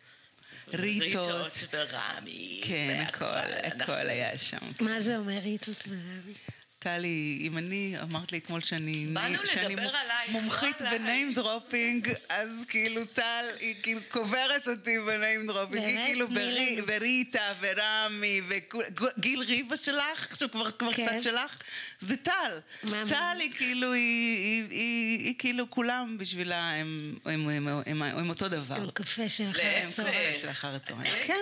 ריטות. 0.74 1.28
ריטות 1.28 1.64
ורמי. 1.72 2.60
כן. 2.64 3.04
הכל, 3.08 3.26
הכל 3.62 3.92
היה 3.92 4.38
שם. 4.38 4.58
מה 4.80 5.00
זה 5.00 5.16
אומר 5.18 5.38
ריטות 5.42 5.84
ורבי? 5.88 6.34
טלי, 6.80 7.38
אם 7.40 7.58
אני, 7.58 7.94
אמרת 8.02 8.32
לי 8.32 8.38
אתמול 8.38 8.60
שאני 8.60 9.06
באנו 9.12 9.38
שאני 9.46 9.76
לדבר 9.76 9.82
מ- 9.82 9.94
עלייך, 9.94 10.30
מומחית 10.30 10.80
לא. 10.80 10.90
בניים 10.90 11.32
דרופינג, 11.34 12.08
אז 12.28 12.64
כאילו 12.68 13.04
טל, 13.06 13.44
היא 13.60 13.74
כאילו 13.82 14.00
קוברת 14.08 14.68
אותי 14.68 14.96
בניים 15.06 15.46
דרופינג, 15.46 15.84
היא? 15.84 16.04
כאילו 16.06 16.28
ברי- 16.28 16.76
לנו. 16.76 16.86
בריטה 16.86 17.52
ורמי 17.60 18.40
וגיל 18.48 19.40
ריבה 19.40 19.76
שלך, 19.76 20.36
שהוא 20.38 20.50
כבר 20.50 20.70
כבר 20.70 20.92
כן. 20.92 21.06
קצת 21.06 21.22
שלך, 21.22 21.58
זה 22.00 22.16
טל. 22.16 22.60
טל? 23.06 23.36
היא 23.40 23.52
כאילו, 23.56 23.92
היא- 23.92 24.36
היא- 24.38 24.66
היא 24.70 25.18
היא 25.18 25.34
כאילו 25.38 25.70
כולם 25.70 26.16
בשבילה 26.18 26.70
הם- 26.70 27.18
הם 27.24 27.48
הם- 27.48 27.68
הם- 27.86 28.02
הם 28.02 28.28
אותו 28.28 28.48
דבר. 28.48 28.74
עם 28.74 28.90
קפה 28.90 29.28
של 29.28 29.50
אחר. 29.50 29.62
הצהריים. 29.88 30.38
של 30.40 30.48
אחר 30.50 30.74
הצהריים. 30.74 31.12
כן. 31.26 31.34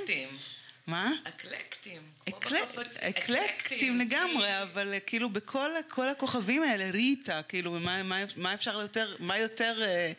אקלקטים. 0.88 0.94
מה? 0.94 1.12
אקלקטים. 1.24 2.00
כמו 2.26 2.36
אקלק- 2.38 2.74
בחפץ- 2.74 2.96
אקלקטים 3.00 3.98
לגמרי, 4.00 4.62
אבל 4.62 4.92
אה, 4.94 5.00
כאילו 5.00 5.30
בכל 5.30 5.70
כל 5.88 6.08
הכוכבים 6.08 6.62
האלה, 6.62 6.90
ריטה, 6.90 7.40
כאילו, 7.48 7.72
מה, 7.80 8.02
מה, 8.02 8.16
מה 8.36 8.54
אפשר 8.54 8.80
יותר, 8.80 9.16
מה 9.18 9.38
יותר 9.38 9.82
אה, 9.84 10.12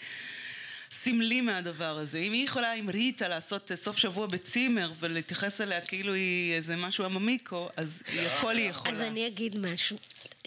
סמלי 0.91 1.41
מהדבר 1.41 1.97
הזה? 1.97 2.17
אם 2.17 2.33
היא 2.33 2.45
יכולה 2.45 2.71
עם 2.73 2.89
ריטה 2.89 3.27
לעשות 3.27 3.71
אה, 3.71 3.75
סוף 3.75 3.97
שבוע 3.97 4.25
בצימר 4.27 4.91
ולהתייחס 4.99 5.61
אליה 5.61 5.81
כאילו 5.81 6.13
היא 6.13 6.53
איזה 6.53 6.75
משהו 6.75 7.05
עממיקו, 7.05 7.69
אז 7.77 8.03
היא 8.07 8.21
הכל 8.21 8.57
היא 8.57 8.69
יכולה. 8.69 8.91
אז 8.91 9.01
אני 9.01 9.27
אגיד 9.27 9.55
משהו. 9.57 9.97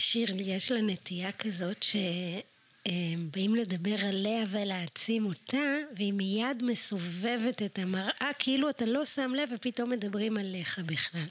שירלי, 0.01 0.43
יש 0.43 0.73
לה 0.73 0.81
נטייה 0.81 1.33
כזאת 1.33 1.83
שבאים 2.89 3.55
לדבר 3.55 4.07
עליה 4.09 4.45
ולהעצים 4.49 5.27
אותה, 5.27 5.77
והיא 5.97 6.13
מיד 6.13 6.63
מסובבת 6.63 7.63
את 7.63 7.79
המראה, 7.79 8.31
כאילו 8.39 8.71
אתה 8.71 8.85
לא 8.85 9.05
שם 9.05 9.33
לב 9.37 9.49
ופתאום 9.55 9.91
מדברים 9.91 10.37
עליך 10.37 10.79
בכלל. 10.79 11.27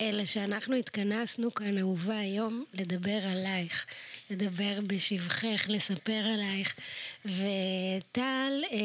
אלא 0.00 0.24
שאנחנו 0.24 0.76
התכנסנו 0.76 1.54
כאן, 1.54 1.78
אהובה, 1.78 2.18
היום, 2.18 2.64
לדבר 2.74 3.26
עלייך. 3.26 3.86
לדבר 4.30 4.80
בשבחך, 4.86 5.66
לספר 5.68 6.22
עלייך. 6.34 6.74
וטל, 7.24 8.62
אה, 8.72 8.78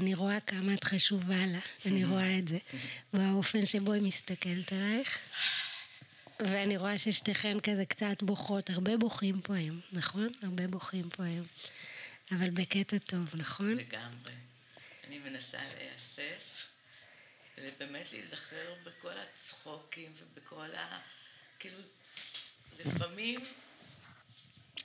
אני 0.00 0.14
רואה 0.14 0.40
כמה 0.40 0.74
את 0.74 0.84
חשובה 0.84 1.46
לה, 1.46 1.58
אני 1.86 2.04
רואה 2.04 2.38
את 2.38 2.48
זה, 2.48 2.58
באופן 3.12 3.66
שבו 3.66 3.92
היא 3.92 4.02
מסתכלת 4.02 4.72
עלייך. 4.72 5.18
ואני 6.44 6.76
רואה 6.76 6.98
ששתיכן 6.98 7.60
כזה 7.60 7.86
קצת 7.86 8.22
בוכות, 8.22 8.70
הרבה 8.70 8.96
בוכים 8.96 9.40
פה 9.40 9.54
היום, 9.54 9.80
נכון? 9.92 10.28
הרבה 10.42 10.66
בוכים 10.66 11.10
פה 11.10 11.24
היום. 11.24 11.46
אבל 12.32 12.50
בקטע 12.50 12.98
טוב, 12.98 13.34
נכון? 13.34 13.70
לגמרי. 13.70 14.32
אני 15.06 15.18
מנסה 15.18 15.58
להיאסף, 15.58 16.68
ובאמת 17.58 18.12
להיזכר 18.12 18.74
בכל 18.84 19.12
הצחוקים 19.18 20.12
ובכל 20.20 20.74
ה... 20.74 20.98
כאילו, 21.58 21.78
לפעמים 22.78 23.40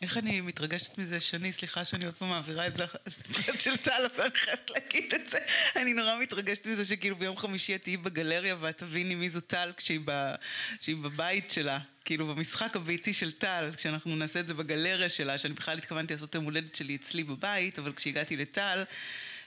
איך 0.02 0.18
אני 0.18 0.42
מתרגשת 0.42 0.98
מזה, 0.98 1.20
שני, 1.20 1.54
סליחה 1.54 1.86
שאני 1.86 2.06
עוד 2.06 2.14
פעם 2.14 2.30
מעבירה 2.30 2.68
את 2.68 2.76
זה 2.78 2.86
לצד 3.30 3.60
של 3.60 3.78
טל, 3.78 4.08
אבל 4.16 4.24
אני 4.24 4.36
חייבת 4.36 4.70
להגיד 4.70 5.14
את 5.14 5.30
זה. 5.30 5.38
אני 5.76 5.94
נורא 5.94 6.16
מתרגשת 6.22 6.68
מזה 6.68 6.86
שכאילו 6.86 7.16
ביום 7.16 7.38
חמישי 7.38 7.76
את 7.76 7.84
תהיי 7.84 7.98
בגלריה 7.98 8.56
ואת 8.60 8.78
תביני 8.78 9.16
מי 9.16 9.30
זו 9.30 9.42
טל 9.42 9.72
כשהיא, 9.78 10.00
ב, 10.06 10.36
כשהיא 10.80 10.96
בבית 10.96 11.50
שלה. 11.50 11.80
כאילו 12.06 12.28
במשחק 12.28 12.76
הביתי 12.76 13.14
של 13.14 13.32
טל, 13.32 13.72
כשאנחנו 13.78 14.16
נעשה 14.16 14.40
את 14.40 14.48
זה 14.48 14.54
בגלריה 14.54 15.10
שלה, 15.10 15.38
שאני 15.38 15.54
בכלל 15.54 15.78
התכוונתי 15.78 16.14
לעשות 16.14 16.30
את 16.30 16.36
היום 16.36 16.46
הולדת 16.46 16.76
שלי 16.76 16.96
אצלי 16.96 17.24
בבית, 17.24 17.80
אבל 17.80 17.94
כשהגעתי 17.94 18.38
לטל, 18.38 18.84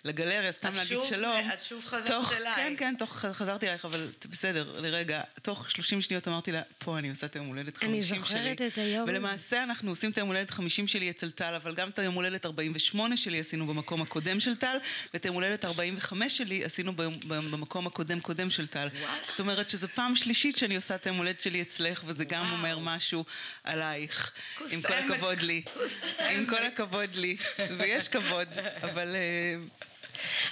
לגלריה, 0.04 0.52
סתם 0.52 0.74
להגיד 0.74 0.98
שלום. 1.08 1.50
את 1.54 1.64
שוב 1.64 1.84
חזרת 1.86 2.06
תוך- 2.06 2.32
אליי. 2.32 2.54
כן, 2.56 2.74
כן, 2.78 2.94
תוך, 2.98 3.16
חזרתי 3.32 3.66
אלייך, 3.66 3.84
אבל 3.84 4.10
בסדר, 4.30 4.80
לרגע, 4.80 5.20
תוך 5.42 5.70
30 5.70 6.00
שניות 6.00 6.28
אמרתי 6.28 6.52
לה, 6.52 6.62
פה 6.78 6.98
אני 6.98 7.10
עושה 7.10 7.26
את 7.26 7.34
היום 7.36 7.46
הולדת 7.46 7.76
50 7.76 7.90
אני 7.94 8.02
שלי. 8.02 8.18
זוכרת 8.18 8.60
את 8.62 8.78
היום. 8.78 9.08
ולמעשה 9.08 9.62
אנחנו 9.62 9.90
עושים 9.90 10.10
את 10.10 10.16
היום 10.18 10.28
הולדת 10.28 10.50
50 10.50 10.88
שלי 10.88 11.10
אצל 11.10 11.30
טל, 11.30 11.54
אבל 11.54 11.74
גם 11.74 11.88
את 11.88 11.98
היום 11.98 12.14
הולדת 12.14 12.46
48 12.46 13.16
שלי 13.16 13.40
עשינו 13.40 13.66
במקום 13.66 14.02
הקודם 14.02 14.40
של 14.40 14.56
טל, 14.56 14.76
ואת 15.14 15.24
היום 15.24 15.34
הולדת 15.34 15.64
45 15.64 16.38
שלי 16.38 16.64
עשינו 16.64 16.96
ביום- 16.96 17.20
במקום 17.28 17.86
הקודם 17.86 18.20
קודם 18.20 18.50
של 18.50 18.66
טל. 18.66 18.88
וואלה. 19.00 19.12
זאת 19.30 19.40
אומרת 19.40 19.70
שזו 19.70 19.88
פעם 19.94 20.16
שלישית 20.16 20.56
שאני 20.56 20.76
עושה 20.76 20.94
את 20.94 21.06
היום 21.06 21.16
הולדת 21.16 21.40
שלי 21.40 21.62
אצלך, 21.62 22.02
וזה 22.06 22.24
גם 22.24 22.42
וואו. 22.42 22.52
אומר 22.56 22.78
משהו 22.78 23.24
עלייך. 23.64 24.32
עם 24.70 24.82
כל. 24.82 24.92
הכבוד 24.92 25.38
לי. 25.38 25.62
עם 26.30 26.46
כל. 26.46 26.62
הכבוד 26.66 27.14
לי. 27.16 27.36
ויש 27.78 28.08
כבוד, 28.08 28.48
אבל... 28.82 29.16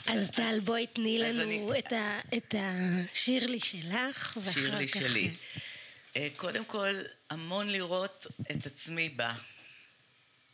אז 0.07 0.31
טל, 0.31 0.61
בואי 0.65 0.87
תני 0.87 1.19
לנו 1.19 1.43
אני- 1.43 1.79
את 1.79 1.93
ה- 1.93 2.21
את 2.37 2.55
השירלי 2.59 3.61
שלך, 3.61 4.39
ואחר 4.45 4.61
שירלי 4.61 4.89
כך... 4.89 5.01
שלי. 5.01 5.31
אה, 6.17 6.29
קודם 6.37 6.65
כל, 6.65 7.03
המון 7.31 7.71
לראות 7.71 8.27
את 8.51 8.67
עצמי 8.67 9.09
בה. 9.09 9.35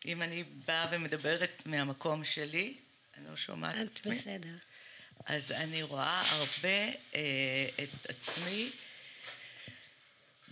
אם 0.07 0.22
אני 0.22 0.44
באה 0.44 0.87
ומדברת 0.90 1.62
מהמקום 1.66 2.25
שלי, 2.25 2.75
אני 3.16 3.29
לא 3.31 3.37
שומעת 3.37 3.75
את 3.75 3.81
את 3.87 3.98
עצמי. 3.98 4.14
בסדר. 4.18 4.55
אז 5.27 5.53
אני 5.53 5.83
רואה 5.83 6.20
הרבה 6.31 6.68
אה, 7.14 7.20
את 7.83 8.07
עצמי 8.11 8.70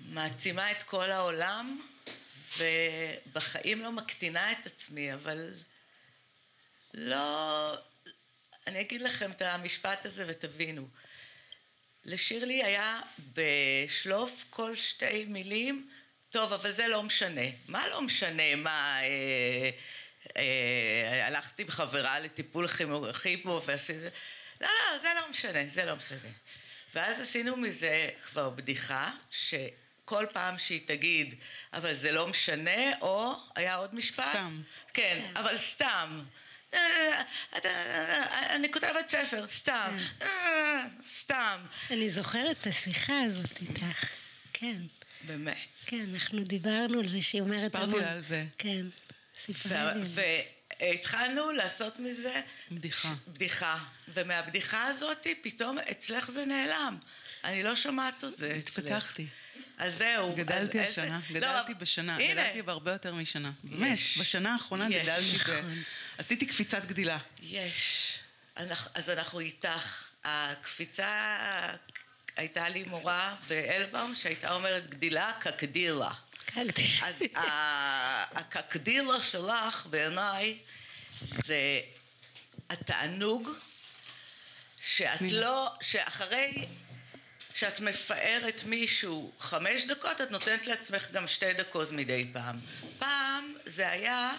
מעצימה 0.05 0.70
את 0.73 0.83
כל 0.83 1.11
העולם, 1.11 1.81
ובחיים 2.59 3.81
לא 3.81 3.92
מקטינה 3.92 4.53
את 4.53 4.66
עצמי, 4.66 5.14
אבל 5.14 5.55
לא... 6.94 7.75
אני 8.66 8.81
אגיד 8.81 9.03
לכם 9.03 9.31
את 9.31 9.42
המשפט 9.42 10.07
הזה 10.07 10.25
ותבינו. 10.29 10.88
לשירלי 12.05 12.64
היה 12.64 13.01
בשלוף 13.35 14.44
כל 14.51 14.77
שתי 14.77 15.25
מילים, 15.25 15.90
טוב, 16.31 16.53
אבל 16.53 16.73
זה 16.73 16.88
לא 16.88 17.03
משנה. 17.03 17.40
מה 17.68 17.88
לא 17.88 18.03
משנה? 18.03 18.55
מה, 18.57 19.01
אה, 19.03 19.70
אה, 20.37 21.27
הלכתי 21.27 21.62
עם 21.62 21.70
חברה 21.70 22.20
לטיפול 22.20 22.68
כימו- 22.68 23.12
כימו 23.23 23.62
ועשיתי... 23.64 23.99
לא, 24.61 24.68
לא, 24.68 24.99
זה 25.03 25.09
לא 25.20 25.31
משנה, 25.31 25.59
זה 25.75 25.85
לא 25.85 25.96
משנה. 25.96 26.31
ואז 26.94 27.20
עשינו 27.20 27.57
מזה 27.57 28.09
כבר 28.25 28.51
בדיחה, 28.51 29.11
שכל 29.31 30.27
פעם 30.33 30.59
שהיא 30.59 30.81
תגיד, 30.87 31.35
אבל 31.73 31.94
זה 31.94 32.12
לא 32.12 32.27
משנה, 32.27 32.99
או, 33.01 33.33
היה 33.57 33.75
עוד 33.75 33.94
משפט? 33.94 34.25
סתם. 34.31 34.62
כן, 34.94 35.31
אבל 35.37 35.57
סתם. 35.57 36.23
אני 38.50 38.72
כותבת 38.72 39.09
ספר, 39.09 39.46
סתם. 39.48 39.96
אה, 40.22 40.87
סתם. 41.02 41.61
אני 41.90 42.11
זוכרת 42.11 42.56
את 42.61 42.66
השיחה 42.66 43.20
הזאת 43.20 43.62
איתך. 43.62 44.09
כן, 44.52 44.76
באמת. 45.26 45.56
כן, 45.87 46.04
אנחנו 46.14 46.42
דיברנו 46.42 47.00
על 47.00 47.06
זה 47.06 47.22
שהיא 47.22 47.40
אומרת 47.40 47.62
סיפרתי 47.62 47.96
לה 48.00 48.12
על 48.12 48.22
זה. 48.22 48.44
כן, 48.59 48.87
סיפרה 49.37 49.94
לי 49.94 50.00
על 50.00 50.06
זה. 50.06 50.42
והתחלנו 50.80 51.52
לעשות 51.52 51.98
מזה... 51.98 52.40
בדיחה. 52.70 53.14
בדיחה. 53.28 53.78
ומהבדיחה 54.09 54.87
הזאת 54.87 55.26
פתאום 55.42 55.78
אצלך 55.78 56.30
זה 56.30 56.44
נעלם. 56.44 56.98
אני 57.44 57.62
לא 57.62 57.76
שומעת 57.76 58.24
את 58.24 58.38
זה 58.38 58.56
אצלך. 58.59 58.78
התפתחתי. 58.78 59.26
אז 59.79 59.94
זהו. 59.99 60.35
גדלתי 60.37 60.81
אז 60.81 60.87
איזה- 60.87 61.03
השנה, 61.03 61.20
לא, 61.31 61.35
גדלתי 61.38 61.75
בשנה, 61.75 62.16
הנה. 62.16 62.33
גדלתי 62.42 62.62
בהרבה 62.62 62.92
יותר 62.92 63.14
משנה. 63.14 63.51
באמת. 63.64 63.99
בשנה 64.20 64.53
האחרונה 64.53 64.87
יש. 64.90 65.03
גדלתי, 65.03 65.27
ב- 65.31 65.40
נכון. 65.40 65.83
עשיתי 66.18 66.46
קפיצת 66.46 66.85
גדילה. 66.85 67.18
יש. 67.42 68.14
אז 68.94 69.11
אנחנו 69.11 69.40
איתך. 69.40 70.05
הקפיצה, 70.25 71.37
הייתה 72.37 72.68
לי 72.68 72.83
מורה 72.85 73.37
באלבאום 73.49 74.14
שהייתה 74.14 74.53
אומרת 74.55 74.90
גדילה 74.90 75.33
כקדילה. 75.40 76.11
קגתי. 76.46 76.87
אז 77.03 77.14
הקקדילה 78.35 79.20
שלך 79.20 79.87
בעיניי 79.90 80.59
זה 81.44 81.81
התענוג 82.70 83.49
שאת 84.81 85.20
לא, 85.33 85.73
שאחרי 85.81 86.66
שאת 87.61 87.81
מפארת 87.81 88.62
מישהו 88.66 89.33
חמש 89.38 89.87
דקות, 89.87 90.20
את 90.20 90.31
נותנת 90.31 90.66
לעצמך 90.66 91.11
גם 91.11 91.29
שתי 91.29 91.53
דקות 91.53 91.90
מדי 91.90 92.31
פעם. 92.33 92.57
פעם 92.99 93.55
זה 93.66 93.90
היה 93.90 94.33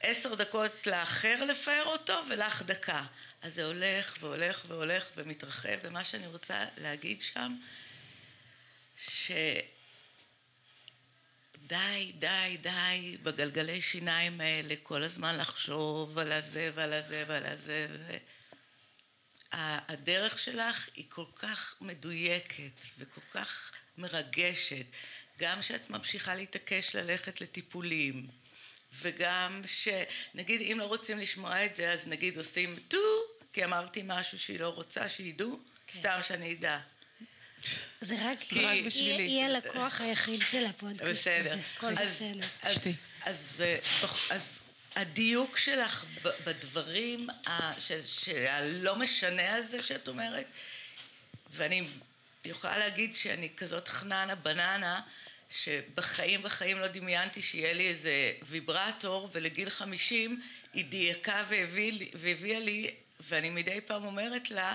עשר 0.00 0.34
דקות 0.34 0.86
לאחר 0.86 1.44
לפאר 1.44 1.84
אותו 1.84 2.22
ולך 2.28 2.62
דקה. 2.62 3.02
אז 3.42 3.54
זה 3.54 3.64
הולך 3.64 4.16
והולך 4.20 4.64
והולך 4.68 5.06
ומתרחב, 5.16 5.78
ומה 5.82 6.04
שאני 6.04 6.26
רוצה 6.26 6.64
להגיד 6.76 7.22
שם, 7.22 7.56
די, 11.66 12.12
די, 12.18 12.56
די, 12.62 13.16
בגלגלי 13.22 13.80
שיניים 13.80 14.40
האלה, 14.40 14.74
כל 14.82 15.02
הזמן 15.02 15.38
לחשוב 15.38 16.18
על 16.18 16.32
הזה 16.32 16.70
ועל 16.74 16.92
הזה 16.92 17.24
ועל 17.26 17.46
הזה. 17.46 17.86
ו... 17.90 18.16
הדרך 19.52 20.38
שלך 20.38 20.88
היא 20.96 21.04
כל 21.08 21.24
כך 21.36 21.74
מדויקת 21.80 22.62
וכל 22.98 23.20
כך 23.32 23.70
מרגשת, 23.98 24.86
גם 25.38 25.62
שאת 25.62 25.90
ממשיכה 25.90 26.34
להתעקש 26.34 26.96
ללכת 26.96 27.40
לטיפולים, 27.40 28.26
וגם 29.00 29.62
שנגיד 29.66 30.60
אם 30.60 30.78
לא 30.78 30.84
רוצים 30.84 31.18
לשמוע 31.18 31.64
את 31.66 31.76
זה 31.76 31.92
אז 31.92 32.06
נגיד 32.06 32.36
עושים 32.38 32.76
טו, 32.88 32.98
כי 33.52 33.64
אמרתי 33.64 34.02
משהו 34.04 34.38
שהיא 34.38 34.60
לא 34.60 34.68
רוצה 34.68 35.08
שידעו, 35.08 35.60
כן. 35.86 35.98
סתם 35.98 36.18
שאני 36.28 36.52
אדע. 36.54 36.78
זה 38.00 38.16
רק 38.24 38.38
כי- 38.40 38.66
היא- 38.66 38.86
בשבילי. 38.86 39.22
היא 39.22 39.44
הלקוח 39.44 40.00
היחיד 40.00 40.40
של 40.50 40.64
הפודקאסט 40.66 41.10
בסדר. 41.10 41.52
הזה. 41.52 41.60
הכל 41.76 41.92
אז- 41.98 42.10
בסדר. 42.10 42.46
אז. 42.62 42.78
אז, 43.24 43.54
ו- 43.56 43.76
בח- 44.02 44.32
אז 44.32 44.42
הדיוק 44.96 45.56
שלך 45.58 46.04
בדברים 46.44 47.30
ה- 47.46 47.80
ש- 47.80 47.92
שהלא 48.24 48.96
משנה 48.96 49.54
הזה 49.54 49.82
שאת 49.82 50.08
אומרת, 50.08 50.46
ואני 51.50 51.86
יכולה 52.44 52.78
להגיד 52.78 53.16
שאני 53.16 53.48
כזאת 53.56 53.88
חננה 53.88 54.34
בננה, 54.34 55.00
שבחיים 55.50 56.42
בחיים 56.42 56.78
לא 56.78 56.86
דמיינתי 56.86 57.42
שיהיה 57.42 57.72
לי 57.72 57.88
איזה 57.88 58.32
ויברטור, 58.48 59.28
ולגיל 59.32 59.70
חמישים 59.70 60.42
היא 60.74 60.84
דייקה 60.84 61.44
והביא 61.48 62.08
והביאה 62.14 62.60
לי, 62.60 62.94
ואני 63.20 63.50
מדי 63.50 63.80
פעם 63.86 64.04
אומרת 64.04 64.50
לה, 64.50 64.74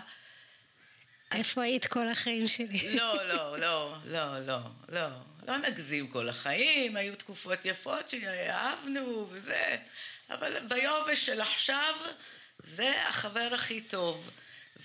איפה 1.32 1.62
היית 1.64 1.88
כל 1.88 2.08
החיים 2.08 2.48
שלי? 2.48 2.96
לא, 2.96 3.28
לא, 3.28 3.60
לא, 3.60 3.96
לא, 4.06 4.40
לא, 4.40 4.58
לא. 4.90 5.08
לא 5.48 5.58
נגזים 5.58 6.08
כל 6.08 6.30
החיים, 6.30 6.96
היו 6.96 7.16
תקופות 7.16 7.66
יפות 7.66 8.10
שאהבנו 8.10 9.28
וזה, 9.32 9.78
אבל 10.30 10.68
ביובש 10.68 11.26
של 11.26 11.42
עכשיו, 11.42 11.96
זה 12.64 13.08
החבר 13.08 13.50
הכי 13.54 13.82
טוב. 13.82 14.30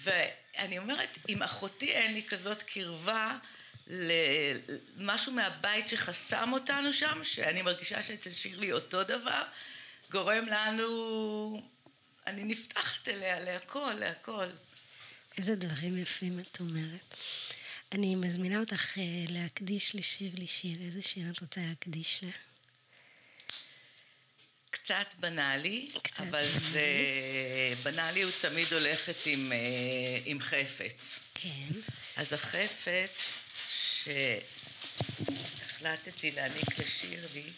ואני 0.02 0.78
אומרת, 0.78 1.18
עם 1.28 1.42
אחותי 1.42 1.92
אין 1.92 2.14
לי 2.14 2.22
כזאת 2.22 2.62
קרבה 2.62 3.38
למשהו 3.86 5.32
מהבית 5.32 5.88
שחסם 5.88 6.52
אותנו 6.52 6.92
שם, 6.92 7.24
שאני 7.24 7.62
מרגישה 7.62 8.02
שאצל 8.02 8.32
שירלי 8.32 8.72
אותו 8.72 9.04
דבר, 9.04 9.42
גורם 10.10 10.46
לנו... 10.46 11.62
אני 12.26 12.44
נפתחת 12.44 13.08
אליה 13.08 13.40
להכל, 13.40 13.94
להכל. 13.98 14.46
איזה 15.38 15.56
דברים 15.56 15.98
יפים 15.98 16.40
את 16.40 16.60
אומרת. 16.60 17.14
אני 17.94 18.14
מזמינה 18.14 18.60
אותך 18.60 18.98
אה, 18.98 19.02
להקדיש 19.28 19.94
לשירלי 19.94 20.46
שיר. 20.46 20.78
איזה 20.80 21.02
שיר 21.02 21.30
את 21.30 21.40
רוצה 21.40 21.60
להקדיש 21.68 22.24
לה? 22.24 22.30
קצת 24.70 25.06
בנאלי, 25.20 25.90
קצת 26.02 26.20
אבל 26.20 26.44
זה... 26.72 26.86
בנאליות 27.82 28.34
תמיד 28.40 28.72
הולכת 28.72 29.26
עם, 29.26 29.52
אה, 29.52 30.18
עם 30.24 30.40
חפץ. 30.40 31.18
כן. 31.34 31.68
אז 32.16 32.32
החפץ 32.32 33.32
שהחלטתי 35.64 36.30
להעניק 36.30 36.78
לשירלי, 36.78 37.50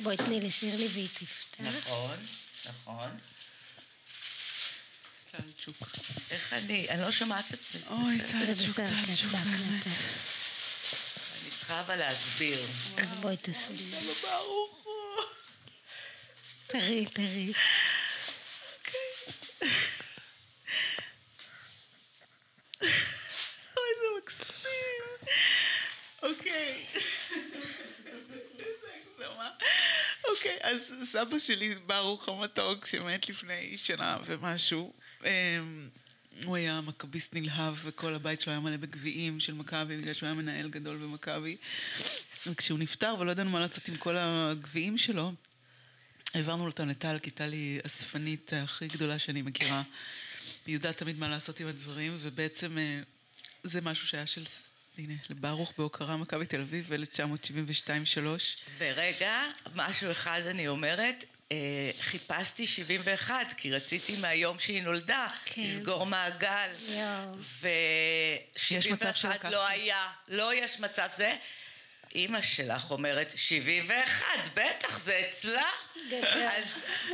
בואי 0.00 0.16
תני 0.16 0.40
לשירלי 0.40 0.88
והיא 0.88 1.08
תפתח. 1.08 1.64
נכון, 1.64 2.16
נכון. 2.66 3.18
צ'אלצ'וק. 5.30 5.88
איך 6.30 6.52
אני, 6.52 6.90
אני 6.90 7.00
לא 7.02 7.10
שומעת 7.10 7.44
את 7.48 7.54
עצמי, 7.54 7.80
אוי, 7.90 8.18
בהקלטה. 8.18 8.82
באמת. 9.32 9.86
אני 11.42 11.50
צריכה 11.58 11.80
אבל 11.80 11.96
להסביר. 11.96 12.66
אז 12.96 13.14
בואי 13.20 13.36
תסביר. 13.36 14.00
ברוך 14.22 14.84
הוא. 14.84 15.24
תראי, 16.66 17.06
תראי. 17.06 17.52
אוי, 23.76 23.90
זה 24.00 24.06
מקסים. 24.18 25.02
אוקיי. 26.22 26.86
אוקיי, 30.28 30.58
אז 30.62 30.94
סבא 31.04 31.38
שלי, 31.38 31.74
ברוך 31.74 32.28
המתוק, 32.28 32.86
שמת 32.86 33.28
לפני 33.28 33.76
שנה 33.76 34.18
ומשהו, 34.24 34.92
הוא 36.44 36.56
היה 36.56 36.80
מכביסט 36.80 37.34
נלהב, 37.34 37.74
וכל 37.82 38.14
הבית 38.14 38.40
שלו 38.40 38.52
היה 38.52 38.60
מלא 38.60 38.76
בגביעים 38.76 39.40
של 39.40 39.54
מכבי, 39.54 39.96
בגלל 39.96 40.14
שהוא 40.14 40.26
היה 40.26 40.34
מנהל 40.34 40.68
גדול 40.68 40.96
במכבי. 40.96 41.56
וכשהוא 42.46 42.78
נפטר 42.78 43.14
ולא 43.18 43.32
ידענו 43.32 43.50
מה 43.50 43.60
לעשות 43.60 43.88
עם 43.88 43.96
כל 43.96 44.16
הגביעים 44.18 44.98
שלו, 44.98 45.32
העברנו 46.34 46.66
אותם 46.66 46.88
לטל, 46.88 47.18
כי 47.22 47.30
טל 47.30 47.52
היא 47.52 47.80
אספנית 47.86 48.52
הכי 48.52 48.88
גדולה 48.88 49.18
שאני 49.18 49.42
מכירה. 49.42 49.82
היא 50.66 50.74
יודעת 50.74 50.96
תמיד 50.96 51.18
מה 51.18 51.28
לעשות 51.28 51.60
עם 51.60 51.66
הדברים, 51.66 52.18
ובעצם 52.20 52.78
אה, 52.78 53.00
זה 53.62 53.80
משהו 53.80 54.06
שהיה 54.06 54.26
של, 54.26 54.44
הנה, 54.98 55.14
לברוך 55.30 55.72
בהוקרה 55.78 56.16
מכבי 56.16 56.46
תל 56.46 56.60
אביב, 56.60 56.92
1972-3. 57.16 58.18
ורגע, 58.78 59.44
משהו 59.74 60.10
אחד 60.10 60.40
אני 60.46 60.68
אומרת, 60.68 61.24
חיפשתי 62.00 62.66
71, 62.66 63.46
כי 63.56 63.70
רציתי 63.70 64.16
מהיום 64.16 64.58
שהיא 64.58 64.82
נולדה, 64.82 65.28
כן. 65.44 65.62
לסגור 65.62 66.06
מעגל. 66.06 66.68
יואו. 66.88 67.34
יש 68.60 68.86
מצב 68.86 69.06
ו-71 69.06 69.14
שלקחתי. 69.14 69.50
לא 69.50 69.66
היה, 69.66 70.08
לא 70.28 70.54
יש 70.54 70.80
מצב 70.80 71.08
זה. 71.16 71.36
אימא 72.14 72.42
שלך 72.42 72.90
אומרת 72.90 73.32
71, 73.36 74.24
בטח 74.54 74.98
זה 74.98 75.22
אצלה. 75.28 75.68
אז, 76.12 76.64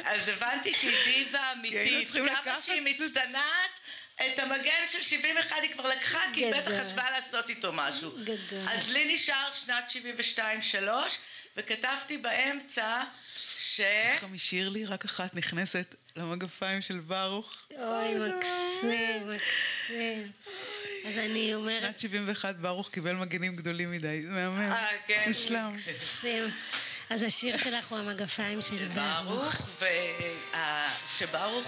אז 0.04 0.28
הבנתי 0.28 0.72
שהיא 0.72 0.96
דיבה 1.04 1.52
אמיתית. 1.52 2.10
כמה 2.10 2.24
לקחת 2.24 2.62
שהיא. 2.64 2.80
מצטנעת, 2.80 3.70
את 4.16 4.38
המגן 4.38 4.86
של 4.92 5.02
71 5.02 5.56
היא 5.62 5.72
כבר 5.72 5.86
לקחה, 5.88 6.20
כי 6.34 6.44
היא 6.44 6.54
בטח. 6.54 6.70
חשבה 6.70 7.10
לעשות 7.10 7.48
איתו 7.48 7.72
משהו. 7.72 8.10
גדול. 8.10 8.68
אז 8.68 8.92
לי 8.92 9.14
נשאר 9.14 9.52
שנת 9.54 9.92
72-3, 10.78 10.88
וכתבתי 11.56 12.18
באמצע 12.18 13.02
ש... 13.76 13.80
ככה 14.16 14.26
משיר 14.26 14.68
לי, 14.68 14.84
רק 14.84 15.04
אחת 15.04 15.34
נכנסת 15.34 15.94
למגפיים 16.16 16.82
של 16.82 16.98
ברוך. 16.98 17.66
אוי, 17.78 18.14
מקסים, 18.14 19.28
מקסים. 19.28 20.30
אז 21.06 21.18
אני 21.18 21.54
אומרת, 21.54 21.82
שנת 21.82 21.98
71 21.98 22.54
ברוך 22.56 22.90
קיבל 22.90 23.12
מגנים 23.12 23.56
גדולים 23.56 23.90
מדי, 23.90 24.22
זה 24.22 24.28
מהמם. 24.28 24.72
אה, 24.72 24.86
כן. 25.06 25.24
מושלם. 25.28 25.68
מקסים. 25.72 26.44
אז 27.10 27.22
השיר 27.22 27.56
שלך 27.56 27.88
הוא 27.88 27.98
המגפיים 27.98 28.62
של 28.62 28.88
ברוך. 28.88 29.24
ברוך, 29.24 29.68
ושברוך, 31.18 31.66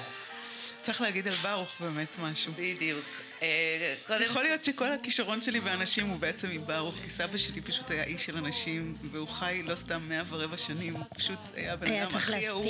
צריך 0.83 1.01
להגיד 1.01 1.27
על 1.29 1.35
ברוך 1.35 1.77
באמת 1.81 2.09
משהו. 2.19 2.53
בדיוק. 2.53 3.28
אה, 3.43 3.95
יכול 4.25 4.43
להיות 4.43 4.65
שכל 4.65 4.93
הכישרון 4.93 5.43
שלי 5.43 5.61
באנשים 5.61 6.07
הוא 6.09 6.19
בעצם 6.19 6.49
מברוך, 6.51 6.95
כי 7.05 7.11
סבא 7.11 7.37
שלי 7.39 7.61
פשוט 7.61 7.91
היה 7.91 8.05
איש 8.05 8.25
של 8.25 8.37
אנשים, 8.37 8.95
והוא 9.13 9.29
חי 9.29 9.63
לא 9.65 9.75
סתם 9.77 10.01
מאה 10.09 10.23
ורבע 10.29 10.57
שנים, 10.57 10.95
הוא 10.97 11.05
פשוט 11.15 11.39
היה 11.55 11.77
בן 11.77 11.93
אדם 11.93 12.17
הכי 12.17 12.49
אהוב. 12.49 12.67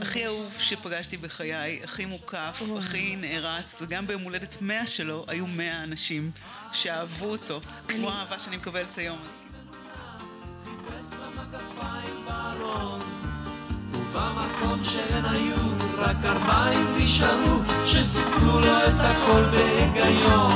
הכי 0.00 0.26
אהוב 0.26 0.52
שפגשתי 0.58 1.16
בחיי, 1.16 1.80
הכי 1.84 2.04
מוקף. 2.04 2.62
הכי 2.78 3.16
נערץ, 3.16 3.82
וגם 3.82 4.06
ביום 4.06 4.22
הולדת 4.22 4.62
מאה 4.62 4.86
שלו 4.86 5.24
היו 5.28 5.46
מאה 5.46 5.82
אנשים 5.82 6.30
שאהבו 6.72 7.26
אותו. 7.26 7.60
אני- 7.88 7.98
כמו 7.98 8.10
האהבה 8.10 8.38
שאני 8.38 8.56
מקבלת 8.56 8.98
היום. 8.98 9.18
אז 10.98 11.14
ובמקום 14.16 14.84
שהן 14.84 15.24
היו, 15.24 15.56
רק 15.98 16.16
ארבעים 16.24 16.86
נשארו, 16.96 17.60
שסיפרו 17.84 18.60
לו 18.60 18.78
את 18.86 19.00
הכל 19.00 19.44
בהיגיון. 19.50 20.52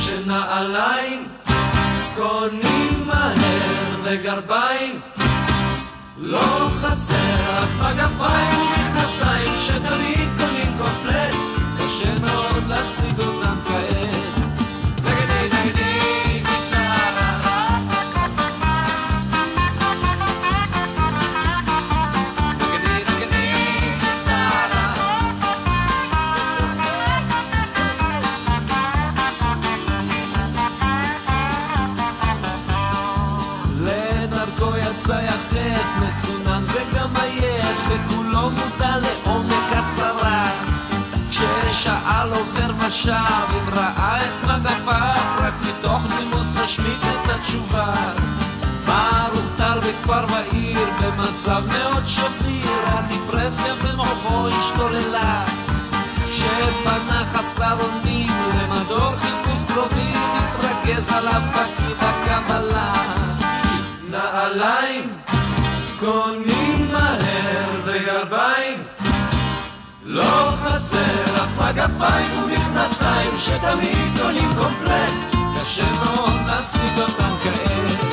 שנעליים 0.00 1.28
קונים 2.16 3.04
מהר 3.06 3.96
וגרביים 4.02 5.00
לא 6.18 6.68
חסר, 6.80 7.58
אך 7.58 7.70
מגפיים 7.80 8.60
ומכנסיים 8.60 9.54
שתמיד 9.58 10.28
קונים 10.38 10.78
קומפלט, 10.78 11.36
קשה 11.76 12.14
מאוד 12.20 12.68
להשיג 12.68 13.20
אותם 13.20 13.56
כעת. 13.68 14.07
ושב, 42.88 43.12
אם 43.50 43.68
ראה 43.72 44.24
את 44.24 44.44
מגפיו, 44.44 45.36
רק 45.38 45.52
מתוך 45.68 46.02
נימוס 46.18 46.52
נשמיט 46.62 47.02
את 47.02 47.30
התשובה. 47.30 47.94
ברוך 48.86 49.46
טל 49.56 49.78
בכפר 49.80 50.24
ועיר 50.32 50.88
במצב 51.00 51.62
מאוד 51.66 52.06
שביר, 52.06 52.70
הדיפרסיה 52.86 53.74
במוחו 53.74 54.48
השתוללה. 54.48 55.44
כשפנה 56.30 57.24
חסר 57.32 57.76
אונים 57.80 58.32
למדור 58.54 59.16
חיפוש 59.16 59.64
קרובים, 59.64 60.20
התרכז 60.34 61.10
עליו 61.12 61.42
פקיד 61.52 61.96
הקבלה. 62.00 62.92
נעליים 64.10 65.12
קונים 65.98 66.57
לא 70.10 70.50
חסר 70.56 71.36
אף 71.36 71.58
מגפיים 71.58 72.44
ומכנסיים 72.44 73.38
שתמיד 73.38 74.18
קונים 74.22 74.50
קומפלט. 74.58 75.12
קשה 75.60 75.92
מאוד 75.92 76.46
להשיג 76.46 76.98
אותם 76.98 77.34
כעת 77.42 78.07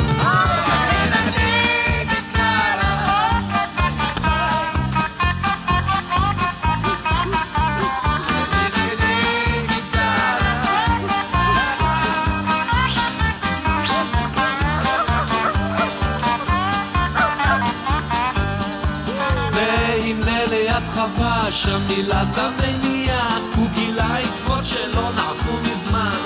שם 21.52 21.82
מילת 21.88 22.38
המניעה 22.38 23.38
הוא 23.56 23.68
גילה 23.76 24.18
עקבות 24.18 24.66
שלא 24.66 25.10
נעשו 25.16 25.54
מזמן. 25.64 26.20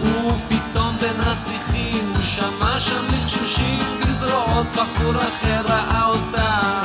ופתאום 0.00 0.96
בין 1.00 1.20
השיחים 1.20 2.12
הוא 2.14 2.22
שמע 2.22 2.80
שם 2.80 3.04
לחשושים 3.08 4.00
בזרועות 4.00 4.66
בחור 4.74 5.14
אחר 5.22 5.60
ראה 5.64 6.06
אותה. 6.06 6.82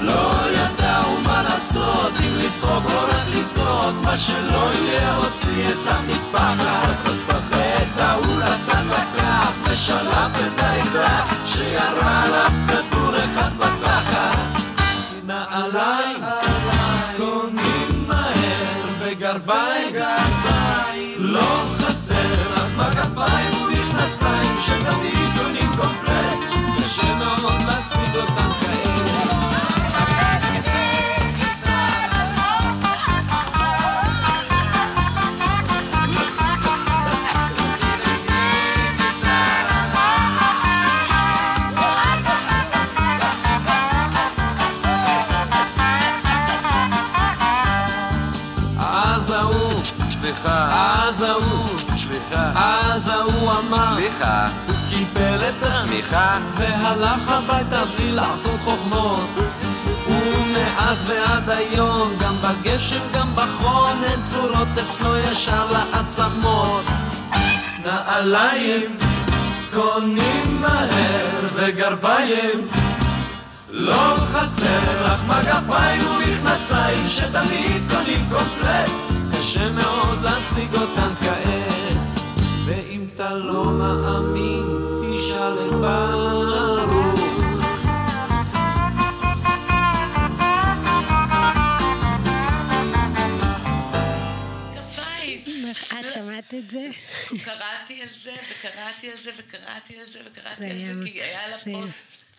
לא 0.00 0.32
ידעו 0.50 1.20
מה 1.24 1.42
לעשות 1.42 2.12
אם 2.20 2.38
לצחוק 2.38 2.84
או 2.84 2.98
רק 3.08 3.28
לבכות 3.34 3.94
מה 4.02 4.16
שלא 4.16 4.70
יהיה 4.74 5.14
הוציא 5.14 5.68
את 5.68 5.86
המטפחת 5.86 6.98
את 7.98 8.00
ההוא 8.00 8.38
לצד 8.38 8.84
לקח 8.86 9.50
ושלף 9.64 10.32
את 10.46 10.58
האקדח 10.58 11.34
שירה 11.44 12.22
עליו 12.22 12.52
כדור 12.68 13.16
אחד 13.16 13.50
בתחת 13.58 14.68
נעליים 15.26 16.07
סליחה, 54.18 54.46
הוא 54.66 54.74
קיבל 54.90 55.48
את 55.48 55.62
הסמיכה, 55.62 56.38
והלך 56.56 57.30
הביתה 57.30 57.84
בלי 57.84 58.12
לעשות 58.12 58.60
חוכמות. 58.64 59.28
ומאז 60.08 61.10
ועד 61.10 61.50
היום, 61.50 62.12
גם 62.20 62.34
בגשם, 62.42 63.00
גם 63.14 63.28
בחון, 63.34 63.96
הן 64.04 64.20
תפורות 64.28 64.68
אצלו 64.88 65.16
ישר 65.16 65.64
לעצמות. 65.72 66.84
נעליים 67.84 68.96
קונים 69.72 70.60
מהר 70.60 71.48
וגרביים 71.54 72.66
לא 73.70 74.16
חסר 74.32 75.06
אך 75.14 75.24
מגפיים 75.24 76.02
ומכנסיים 76.06 77.06
שתמיד 77.06 77.82
קונים 77.90 78.26
קומפלט 78.30 78.90
קשה 79.32 79.70
מאוד 79.70 80.22
להשיג 80.22 80.74
אותם 80.74 81.10
כעת 81.20 81.98
ואם 82.64 82.97
אתה 83.18 83.34
לא 83.34 83.64
מאמין 83.64 84.62
תשאל 85.00 85.52
את 85.52 85.72
ברוך. 85.72 87.18
את 95.70 96.04
שמעת 96.14 96.54
את 96.54 96.70
זה? 96.70 96.88
קראתי 97.44 98.02
על 98.02 98.08
זה, 98.22 98.34
וקראתי 98.50 99.10
על 99.10 99.16
זה, 99.16 99.30
וקראתי 99.36 99.98
על 99.98 100.06
זה, 100.06 100.20
וקראתי 100.24 100.70
על 100.70 100.76
זה, 100.76 101.10
כי 101.10 101.22
היה 101.22 101.48
לה. 101.48 101.58
פוסט 101.58 101.94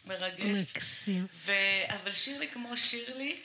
מרגש. 0.06 0.76
מקסים. 0.76 1.28
אבל 1.90 2.12
שירלי 2.14 2.48
כמו 2.48 2.78
שירלי, 2.78 3.38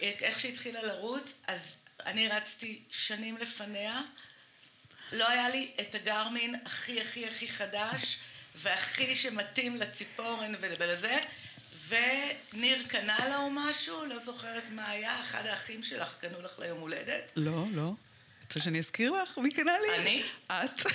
איך 0.00 0.40
שהתחילה 0.40 0.82
לרוץ, 0.82 1.32
אז 1.46 1.74
אני 2.06 2.28
רצתי 2.28 2.78
שנים 2.90 3.36
לפניה. 3.36 4.00
לא 5.14 5.28
היה 5.28 5.48
לי 5.48 5.70
את 5.80 5.94
הגרמין 5.94 6.54
הכי 6.64 7.00
הכי 7.00 7.26
הכי 7.26 7.48
חדש, 7.48 8.18
והכי 8.62 9.16
שמתאים 9.16 9.76
לציפורן 9.76 10.52
ולזה, 10.60 11.18
וניר 11.88 12.78
קנה 12.88 13.28
לה 13.28 13.36
או 13.36 13.50
משהו, 13.50 14.04
לא 14.04 14.18
זוכרת 14.18 14.62
מה 14.70 14.90
היה, 14.90 15.20
אחד 15.22 15.46
האחים 15.46 15.82
שלך 15.82 16.16
קנו 16.20 16.42
לך 16.42 16.58
ליום 16.58 16.80
הולדת. 16.80 17.22
לא, 17.36 17.64
לא. 17.72 17.92
רוצה 18.44 18.60
שאני 18.60 18.78
אזכיר 18.78 19.10
לך? 19.10 19.38
מי 19.38 19.50
קנה 19.50 19.72
לי? 19.82 19.98
אני? 19.98 20.22
את. 20.46 20.80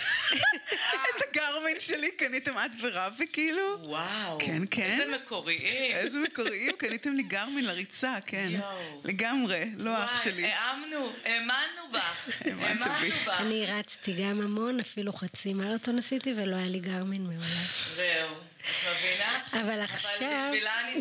את 0.93 1.23
הגרמין 1.29 1.79
שלי 1.79 2.11
קניתם 2.11 2.53
את 2.65 2.71
ורבי 2.81 3.25
כאילו? 3.33 3.77
וואו. 3.81 4.37
כן, 4.39 4.61
כן. 4.71 4.99
איזה 5.01 5.17
מקוריים. 5.23 5.95
איזה 5.95 6.17
מקוריים, 6.17 6.71
קניתם 6.77 7.13
לי 7.13 7.23
גרמין 7.23 7.65
לריצה, 7.65 8.17
כן. 8.25 8.47
יואו. 8.49 9.01
לגמרי, 9.03 9.65
לא 9.77 10.03
אח 10.03 10.11
וואי, 10.11 10.23
שלי. 10.23 10.45
האמנו, 10.45 11.11
האמנו 11.25 11.91
בך. 11.91 12.41
האמנו. 12.45 12.85
בך. 12.85 13.27
אני 13.39 13.65
רצתי 13.65 14.13
גם 14.13 14.41
המון, 14.41 14.79
אפילו 14.79 15.13
חצי 15.13 15.53
מרתון 15.53 15.97
עשיתי, 15.97 16.33
ולא 16.37 16.55
היה 16.55 16.67
לי 16.67 16.79
גרמין 16.79 17.23
מעולם. 17.23 17.65
זהו. 17.95 18.35
מבינה? 18.67 19.39
אבל 19.61 19.81
עכשיו, 19.81 20.53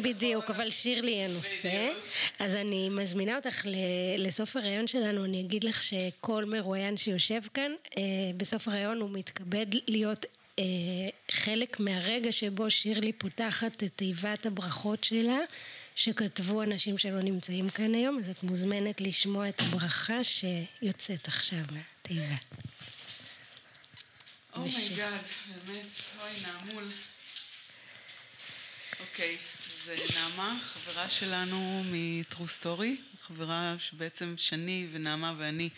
בדיוק, 0.03 0.51
אבל 0.51 0.71
שירלי 0.71 1.11
היא 1.11 1.25
הנושא. 1.25 1.93
אז 2.39 2.55
אני 2.55 2.89
מזמינה 2.89 3.37
אותך 3.37 3.67
לסוף 4.19 4.57
הראיון 4.57 4.87
שלנו, 4.87 5.25
אני 5.25 5.41
אגיד 5.41 5.65
לך 5.65 5.83
שכל 5.83 6.45
מרואיין 6.45 6.97
שיושב 6.97 7.41
כאן, 7.55 7.73
אה, 7.97 8.03
בסוף 8.37 8.69
הראיון 8.69 9.01
הוא 9.01 9.11
מתכבד 9.11 9.67
להיות 9.89 10.27
אה, 10.59 10.65
חלק 11.31 11.81
מהרגע 11.81 12.33
שבו 12.33 12.71
שירלי 12.71 13.13
פותחת 13.13 13.83
את 13.83 13.91
תיבת 13.97 14.47
הברכות 14.47 15.05
שלה. 15.05 15.39
שכתבו 15.99 16.63
אנשים 16.63 16.99
שלא 16.99 17.23
נמצאים 17.23 17.69
כאן 17.69 17.95
היום, 17.95 18.19
אז 18.19 18.29
את 18.31 18.43
מוזמנת 18.43 19.01
לשמוע 19.01 19.49
את 19.49 19.61
הברכה 19.61 20.25
שיוצאת 20.25 21.29
עכשיו 21.29 21.65
מהתיבה. 21.73 22.37
oh 24.57 24.74
my 24.74 24.91
god, 24.91 25.25
באמת, 25.67 25.87
אוי, 26.21 26.31
נעמול. 26.43 26.85
אוקיי, 29.01 29.37
אז 29.67 29.91
נעמה, 30.17 30.59
חברה 30.75 31.09
שלנו 31.09 31.85
מ-True 31.85 32.63
Story, 32.63 33.21
חברה 33.27 33.75
שבעצם 33.79 34.35
שני 34.37 34.87
ונעמה 34.93 35.35
ואני, 35.39 35.69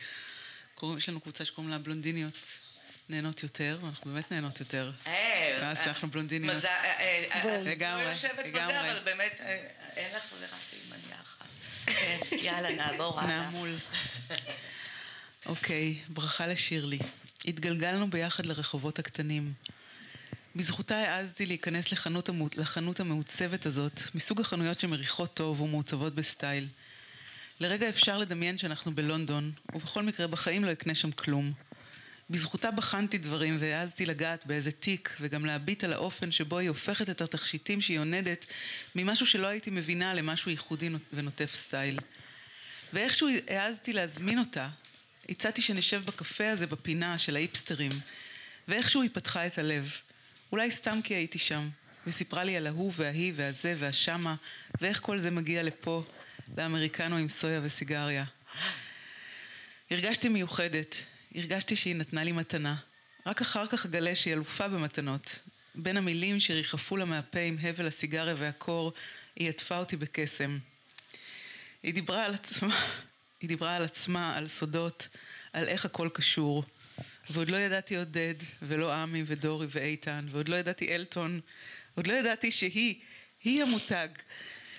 קוראים, 0.75 0.99
יש 0.99 1.09
לנו 1.09 1.21
קבוצה 1.21 1.45
שקוראים 1.45 1.71
לה 1.71 1.79
בלונדיניות 1.79 2.39
נהנות 3.09 3.43
יותר, 3.43 3.79
ואנחנו 3.83 4.13
באמת 4.13 4.33
נהנות 4.33 4.61
יותר. 4.61 4.93
אה, 5.07 5.59
מאז 5.63 5.79
אה, 5.79 5.85
שאנחנו 5.85 6.11
בלונדיניות. 6.11 6.57
מזל, 6.57 6.67
אה, 6.67 6.99
אה. 7.01 7.45
אה, 7.45 7.61
לגמרי, 7.61 8.05
לא 8.05 8.43
לגמרי. 8.45 8.91
אבל 8.91 9.01
באמת, 9.05 9.37
אה, 9.41 9.67
אין 9.97 10.17
לך 10.17 10.25
ורק 10.41 10.51
עם 10.73 10.91
מניאחה. 10.91 11.45
כן, 11.87 12.37
יאללה, 12.37 12.75
נעבור 12.75 13.21
הלאה. 13.21 13.37
נעמול. 13.37 13.77
אוקיי, 15.47 15.99
ברכה 16.09 16.47
לשירלי. 16.47 16.99
התגלגלנו 17.45 18.11
ביחד 18.11 18.47
לרחובות 18.47 18.99
הקטנים. 18.99 19.53
בזכותה 20.61 20.97
העזתי 20.97 21.47
להיכנס 21.47 21.93
לחנות, 21.93 22.29
המו... 22.29 22.49
לחנות 22.57 23.01
המעוצבת 23.01 23.67
הזאת, 23.67 24.01
מסוג 24.15 24.41
החנויות 24.41 24.81
שמריחות 24.81 25.35
טוב 25.35 25.61
ומעוצבות 25.61 26.15
בסטייל. 26.15 26.67
לרגע 27.61 27.89
אפשר 27.89 28.19
לדמיין 28.19 28.59
שאנחנו 28.59 28.95
בלונדון, 28.95 29.53
ובכל 29.75 30.03
מקרה 30.03 30.27
בחיים 30.27 30.65
לא 30.65 30.73
אקנה 30.73 30.95
שם 30.95 31.11
כלום. 31.11 31.53
בזכותה 32.31 32.71
בחנתי 32.71 33.19
דברים 33.19 33.57
והעזתי 33.59 34.07
לגעת 34.07 34.47
באיזה 34.47 34.71
תיק 34.73 35.17
וגם 35.21 35.47
להביט 35.47 35.85
על 35.85 35.93
האופן 35.93 36.33
שבו 36.33 36.59
היא 36.59 36.69
הופכת 36.69 37.11
את 37.11 37.21
התכשיטים 37.21 37.81
שהיא 37.81 37.99
עונדת 37.99 38.47
ממשהו 38.95 39.27
שלא 39.27 39.47
הייתי 39.47 39.71
מבינה 39.71 40.15
למשהו 40.15 40.51
ייחודי 40.51 40.91
ונוטף 41.13 41.55
סטייל. 41.55 41.99
ואיכשהו 42.93 43.29
העזתי 43.49 43.93
להזמין 43.93 44.39
אותה, 44.39 44.69
הצעתי 45.29 45.63
שנשב 45.63 46.03
בקפה 46.05 46.51
הזה 46.51 46.67
בפינה 46.67 47.19
של 47.19 47.37
האיפסטרים, 47.37 47.93
ואיכשהו 48.69 49.03
היא 49.03 49.11
פתחה 49.13 49.47
את 49.47 49.59
הלב. 49.59 49.93
אולי 50.53 50.71
סתם 50.71 50.99
כי 51.05 51.15
הייתי 51.15 51.39
שם. 51.39 51.69
וסיפרה 52.07 52.45
לי 52.45 52.57
על 52.57 52.67
ההוא 52.67 52.93
וההיא 52.97 53.33
והזה 53.37 53.75
והשמה, 53.79 54.35
ואיך 54.81 55.01
כל 55.01 55.19
זה 55.19 55.31
מגיע 55.31 55.63
לפה, 55.63 56.05
לאמריקנו 56.59 57.17
עם 57.17 57.29
סויה 57.29 57.61
וסיגריה. 57.63 58.25
הרגשתי 59.91 60.29
מיוחדת, 60.29 60.97
הרגשתי 61.35 61.77
שהיא 61.77 61.97
נתנה 61.97 62.25
לי 62.25 62.33
מתנה. 62.33 62.77
רק 63.27 63.41
אחר 63.41 63.67
כך 63.67 63.87
אגלה 63.87 64.15
שהיא 64.15 64.35
אלופה 64.35 64.69
במתנות. 64.69 65.39
בין 65.75 65.97
המילים 65.97 66.41
שריחפו 66.41 66.97
לה 66.97 67.05
מהפה 67.05 67.41
עם 67.41 67.57
הבל 67.63 67.87
הסיגריה 67.87 68.35
והקור, 68.39 68.93
היא 69.37 69.49
עטפה 69.49 69.79
אותי 69.79 69.97
בקסם. 69.97 70.59
היא 71.83 71.95
דיברה 71.95 72.25
על 72.25 72.35
עצמה, 72.35 72.87
היא 73.41 73.49
דיברה 73.49 73.77
על 73.77 73.85
עצמה, 73.85 74.37
על 74.37 74.49
סודות, 74.49 75.09
על 75.53 75.69
איך 75.69 75.85
הכל 75.85 76.09
קשור. 76.13 76.65
ועוד 77.33 77.51
לא 77.51 77.57
ידעתי 77.57 77.97
עודד, 77.97 78.35
ולא 78.63 78.93
עמי 78.95 79.23
ודורי 79.27 79.67
ואיתן, 79.71 80.27
ועוד 80.31 80.49
לא 80.49 80.57
ידעתי 80.57 80.95
אלטון, 80.95 81.41
עוד 81.95 82.07
לא 82.07 82.15
ידעתי 82.15 82.51
שהיא, 82.51 82.95
היא 83.45 83.63
המותג. 83.63 84.09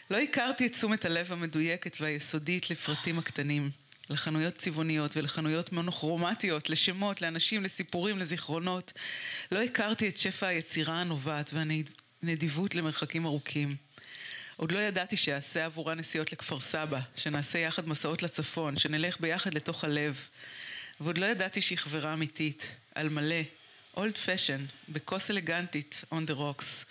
לא 0.09 0.17
הכרתי 0.17 0.65
את 0.65 0.73
תשומת 0.73 1.05
הלב 1.05 1.31
המדויקת 1.31 1.97
והיסודית 2.01 2.69
לפרטים 2.69 3.19
הקטנים, 3.19 3.69
לחנויות 4.09 4.55
צבעוניות 4.55 5.17
ולחנויות 5.17 5.71
מונוכרומטיות, 5.71 6.69
לשמות, 6.69 7.21
לאנשים, 7.21 7.63
לסיפורים, 7.63 8.19
לזיכרונות. 8.19 8.93
לא 9.51 9.61
הכרתי 9.61 10.07
את 10.07 10.17
שפע 10.17 10.47
היצירה 10.47 11.01
הנובעת 11.01 11.53
והנדיבות 11.53 12.75
למרחקים 12.75 13.25
ארוכים. 13.25 13.75
עוד 14.55 14.71
לא 14.71 14.79
ידעתי 14.79 15.17
שאעשה 15.17 15.65
עבורה 15.65 15.95
נסיעות 15.95 16.31
לכפר 16.31 16.59
סבא, 16.59 16.99
שנעשה 17.15 17.59
יחד 17.59 17.87
מסעות 17.87 18.23
לצפון, 18.23 18.77
שנלך 18.77 19.19
ביחד 19.19 19.53
לתוך 19.53 19.83
הלב. 19.83 20.29
ועוד 21.01 21.17
לא 21.17 21.25
ידעתי 21.25 21.61
שהיא 21.61 21.77
חברה 21.77 22.13
אמיתית, 22.13 22.75
על 22.95 23.09
מלא, 23.09 23.41
אולד 23.97 24.17
פשן, 24.17 24.65
בכוס 24.89 25.31
אלגנטית, 25.31 26.03
on 26.11 26.29
the 26.29 26.33
rocks. 26.33 26.85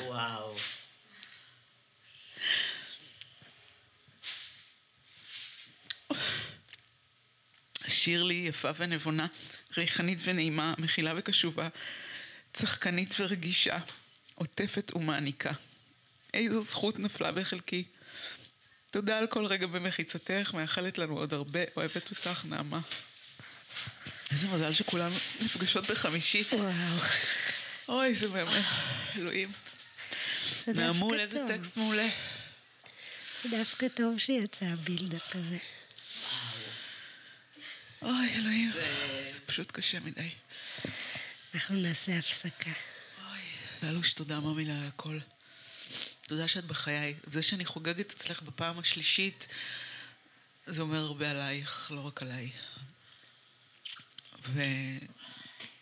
וואו. 0.00 0.56
שירלי 7.88 8.44
יפה 8.48 8.70
ונבונה, 8.76 9.26
ריחנית 9.76 10.18
ונעימה, 10.24 10.74
מכילה 10.78 11.12
וקשובה, 11.16 11.68
צחקנית 12.52 13.14
ורגישה, 13.20 13.78
עוטפת 14.34 14.92
ומעניקה. 14.94 15.52
איזו 16.34 16.62
זכות 16.62 16.98
נפלה 16.98 17.32
בחלקי. 17.32 17.84
תודה 18.96 19.18
על 19.18 19.26
כל 19.26 19.46
רגע 19.46 19.66
במחיצתך, 19.66 20.50
מאחלת 20.54 20.98
לנו 20.98 21.18
עוד 21.18 21.34
הרבה, 21.34 21.60
אוהבת 21.76 22.10
אותך, 22.10 22.44
נעמה. 22.44 22.80
איזה 24.30 24.48
מזל 24.48 24.72
שכולנו 24.72 25.14
נפגשות 25.40 25.90
בחמישי. 25.90 26.44
וואו. 26.52 26.70
אוי, 27.88 28.14
זה 28.14 28.28
באמת, 28.28 28.64
אלוהים. 29.16 29.52
נעמול, 30.66 31.20
איזה. 31.20 31.44
טקסט 31.48 31.76
מעולה. 31.76 32.08
דווקא 33.50 33.88
טוב 33.88 34.18
שיצא 34.18 34.64
הבילדאפ 34.64 35.36
הזה. 35.36 35.58
אוי, 38.02 38.34
אלוהים. 38.34 38.72
זה 39.32 39.40
פשוט 39.46 39.72
קשה 39.72 40.00
מדי. 40.00 40.30
אנחנו 41.54 41.76
נעשה 41.76 42.18
הפסקה. 42.18 42.70
ללוש, 43.82 44.12
תודה 44.12 44.40
ממילה 44.40 44.80
על 44.80 44.86
הכל. 44.88 45.18
תודה 46.26 46.48
שאת 46.48 46.64
בחיי. 46.64 47.14
זה 47.32 47.42
שאני 47.42 47.64
חוגגת 47.64 48.10
אצלך 48.10 48.42
בפעם 48.42 48.78
השלישית, 48.78 49.46
זה 50.66 50.82
אומר 50.82 50.98
הרבה 50.98 51.30
עלייך, 51.30 51.90
לא 51.94 52.00
רק 52.00 52.22
עליי. 52.22 52.50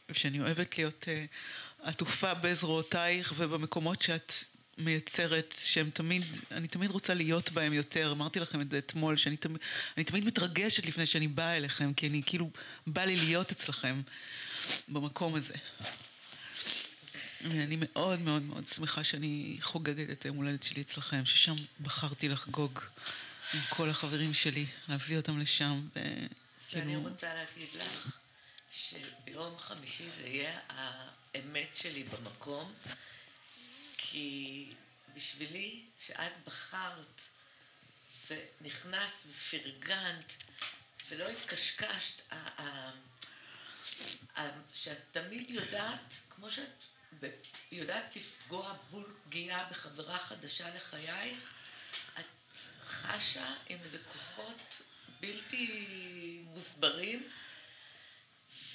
ושאני 0.08 0.40
אוהבת 0.40 0.78
להיות 0.78 1.04
uh, 1.04 1.86
עטופה 1.88 2.34
בזרועותייך 2.34 3.34
ובמקומות 3.36 4.02
שאת 4.02 4.32
מייצרת, 4.78 5.54
שהם 5.64 5.90
תמיד, 5.90 6.22
אני 6.50 6.68
תמיד 6.68 6.90
רוצה 6.90 7.14
להיות 7.14 7.50
בהם 7.50 7.72
יותר. 7.72 8.12
אמרתי 8.12 8.40
לכם 8.40 8.60
את 8.60 8.70
זה 8.70 8.78
אתמול, 8.78 9.16
שאני 9.16 9.36
תמיד, 9.36 9.58
אני 9.96 10.04
תמיד 10.04 10.24
מתרגשת 10.24 10.86
לפני 10.86 11.06
שאני 11.06 11.28
באה 11.28 11.56
אליכם, 11.56 11.94
כי 11.94 12.08
אני 12.08 12.22
כאילו, 12.26 12.50
בא 12.86 13.04
לי 13.04 13.16
להיות 13.16 13.50
אצלכם 13.50 14.02
במקום 14.88 15.34
הזה. 15.34 15.54
ואני 17.50 17.76
מאוד 17.80 18.20
מאוד 18.20 18.42
מאוד 18.42 18.68
שמחה 18.68 19.04
שאני 19.04 19.56
חוגגת 19.60 20.10
את 20.10 20.24
היום 20.24 20.36
הולדת 20.36 20.62
שלי 20.62 20.82
אצלכם, 20.82 21.26
ששם 21.26 21.54
בחרתי 21.80 22.28
לחגוג 22.28 22.80
עם 23.54 23.60
כל 23.68 23.90
החברים 23.90 24.34
שלי, 24.34 24.66
להביא 24.88 25.16
אותם 25.16 25.38
לשם. 25.38 25.88
ו... 25.96 26.00
ואני 26.72 26.96
רוצה 26.96 27.34
להגיד 27.34 27.68
לך 27.74 28.20
שביום 28.72 29.58
חמישי 29.58 30.10
זה 30.10 30.26
יהיה 30.26 30.60
האמת 30.68 31.68
שלי 31.74 32.02
במקום, 32.04 32.72
כי 33.96 34.66
בשבילי, 35.14 35.82
שאת 36.06 36.32
בחרת 36.46 37.20
ונכנסת 38.30 39.14
ופרגנת 39.30 40.32
ולא 41.08 41.28
התקשקשת, 41.28 42.32
שאת 44.74 44.98
תמיד 45.12 45.50
יודעת, 45.50 46.00
כמו 46.30 46.50
שאת 46.50 46.84
ב- 47.20 47.30
יודעת 47.72 48.16
לפגוע 48.16 48.76
בול 48.90 49.14
פגיעה 49.24 49.64
בחברה 49.70 50.18
חדשה 50.18 50.74
לחייך, 50.74 51.54
את 52.20 52.24
חשה 52.86 53.54
עם 53.68 53.78
איזה 53.84 53.98
כוחות 54.12 54.82
בלתי 55.20 55.86
מוסברים, 56.44 57.30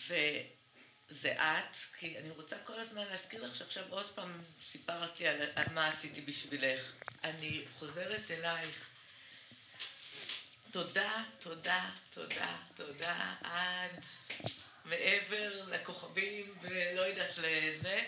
וזה 0.08 1.32
את, 1.34 1.76
כי 1.98 2.18
אני 2.20 2.30
רוצה 2.30 2.58
כל 2.64 2.80
הזמן 2.80 3.08
להזכיר 3.08 3.46
לך 3.46 3.56
שעכשיו 3.56 3.86
עוד 3.90 4.12
פעם 4.16 4.42
סיפרת 4.72 5.20
לי 5.20 5.28
על, 5.28 5.42
על 5.56 5.74
מה 5.74 5.88
עשיתי 5.88 6.22
בשבילך. 6.22 6.94
אני 7.24 7.66
חוזרת 7.80 8.32
אלייך. 8.32 8.90
תודה, 10.72 11.24
תודה, 11.40 11.90
תודה, 12.14 12.58
תודה, 12.76 13.36
עד 13.44 13.92
מעבר 14.86 15.66
לכוכבים 15.68 16.58
ולא 16.62 17.02
יודעת 17.02 17.38
לזה, 17.38 18.04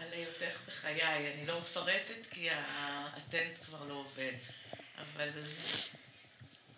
על 0.00 0.12
היותך 0.12 0.60
בחיי. 0.66 1.32
אני 1.34 1.46
לא 1.46 1.60
מפרטת 1.60 2.26
כי 2.30 2.48
הטנט 2.50 3.64
כבר 3.66 3.84
לא 3.84 3.94
עובד, 3.94 4.32
אבל 4.98 5.30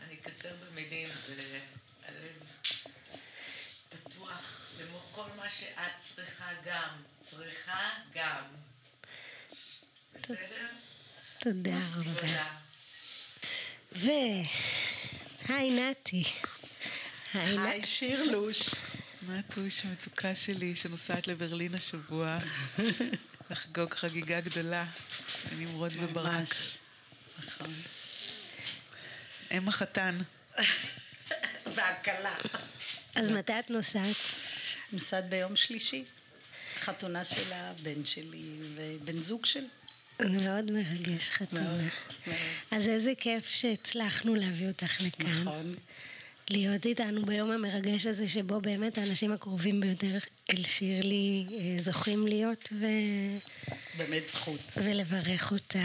אני 0.01 0.15
אקצר 0.15 0.55
במילים 0.55 1.09
והלב 1.09 2.43
פתוח 3.89 4.61
כמו 4.79 5.01
כל 5.13 5.29
מה 5.37 5.51
שאת 5.51 5.93
צריכה 6.15 6.51
גם. 6.65 7.03
צריכה 7.31 7.91
גם. 8.15 8.45
בסדר? 10.15 10.69
תודה 11.39 11.79
רבה. 11.97 12.21
תודה. 12.21 12.47
ו... 13.93 14.09
היי 15.49 15.71
נתי. 15.71 16.25
היי 17.35 17.87
שירלוש. 17.87 18.71
נטוש 19.29 19.85
המתוקה 19.85 20.35
שלי, 20.35 20.77
שנוסעת 20.77 21.27
לברלין 21.27 21.75
השבוע, 21.75 22.39
לחגוג 23.51 23.95
חגיגה 23.95 24.41
גדולה, 24.41 24.87
לנמרוד 25.53 25.93
וברק. 25.97 26.27
ממש. 26.27 26.79
נכון. 27.47 27.75
אם 29.51 29.69
החתן. 29.69 30.19
והכלה. 31.67 32.35
אז 33.15 33.31
מתי 33.31 33.59
את 33.59 33.71
נוסעת? 33.71 34.17
נוסעת 34.93 35.29
ביום 35.29 35.57
שלישי. 35.57 36.05
חתונה 36.81 37.25
של 37.25 37.53
הבן 37.53 38.05
שלי 38.05 38.43
ובן 38.75 39.23
זוג 39.23 39.47
שלי. 39.47 39.69
מאוד 40.21 40.71
מרגש 40.71 41.31
חתונה. 41.31 41.63
מאוד, 41.63 41.81
מאוד. 42.27 42.37
אז 42.71 42.89
איזה 42.89 43.13
כיף 43.19 43.49
שהצלחנו 43.49 44.35
להביא 44.35 44.69
אותך 44.69 45.01
לכאן. 45.01 45.41
נכון. 45.41 45.75
להיות 46.51 46.87
איתנו 46.87 47.27
ביום 47.27 47.51
המרגש 47.51 48.07
הזה, 48.07 48.29
שבו 48.29 48.61
באמת 48.61 48.99
האנשים 48.99 49.33
הקרובים 49.33 49.81
ביותר 49.81 50.19
אל 50.51 50.63
שירלי 50.63 51.47
אה, 51.53 51.79
זוכים 51.79 52.27
להיות 52.27 52.69
ו... 52.73 52.87
באמת 53.97 54.29
זכות. 54.29 54.61
ולברך 54.77 55.53
אותה. 55.53 55.85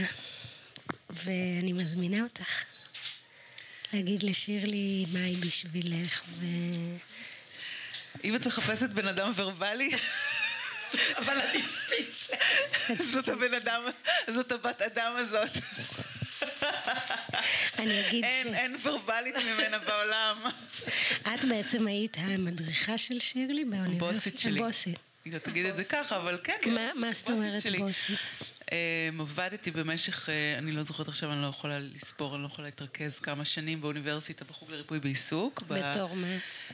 ואני 1.10 1.74
מזמינה 1.74 2.24
אותך 2.24 2.64
להגיד 3.94 4.24
לשירלי 4.24 5.06
מה 5.14 5.20
היא 5.20 5.38
בשבילך, 5.38 6.22
ו... 6.40 6.46
אם 8.24 8.36
את 8.36 8.48
מחפשת 8.48 8.90
בן 8.90 9.08
אדם 9.08 9.32
ורבלי, 9.36 9.92
אבל 11.18 11.40
אני 11.40 11.64
ספיץ'. 11.64 12.30
זאת 13.12 13.28
הבן 13.28 13.54
אדם, 13.54 13.82
זאת 14.28 14.52
הבת 14.52 14.82
אדם 14.82 15.14
הזאת. 15.16 15.50
אני 17.80 18.08
אגיד 18.08 18.24
אין, 18.24 18.54
אין 18.56 18.76
ורבלית 18.84 19.36
ממנה 19.36 19.80
בעולם. 19.80 20.38
שאת 21.10 21.46
בעצם 21.50 21.88
היית 21.88 22.18
המדריכה 22.20 22.98
של 22.98 23.20
שירלי 23.20 23.66
באוניברסיטה. 23.66 24.06
בוסית 24.14 24.40
שלי. 24.40 24.60
הבוסית. 24.60 24.98
היא 25.26 25.34
לא 25.34 25.38
תגיד 25.40 25.66
את 25.66 25.78
זה 25.78 25.84
ככה, 25.84 26.18
אבל 26.18 26.38
כן. 26.44 26.54
מה- 26.66 26.94
מה 26.96 27.14
זאת 27.14 27.30
אומרת. 27.30 27.64
בוסית? 27.80 28.20
אמ, 28.72 29.22
עבדתי 29.22 29.72
במשך, 29.72 30.30
אה, 30.30 30.58
אני 30.58 30.72
לא 30.72 30.84
זוכרת 30.84 31.08
עכשיו, 31.08 31.32
אני 31.34 31.42
לא 31.42 31.48
יכולה 31.48 31.80
לספור, 31.80 32.36
אני 32.36 32.42
לא 32.44 32.48
יכולה 32.48 32.68
להתרכז 32.68 33.20
כמה 33.20 33.46
שנים 33.46 33.82
באוניברסיטה 33.82 34.46
בחוג 34.46 34.72
לריפוי 34.72 35.00
בעיסוק. 35.00 35.64
ב- 35.68 35.74
בתור 35.74 36.16
מה? 36.16 36.28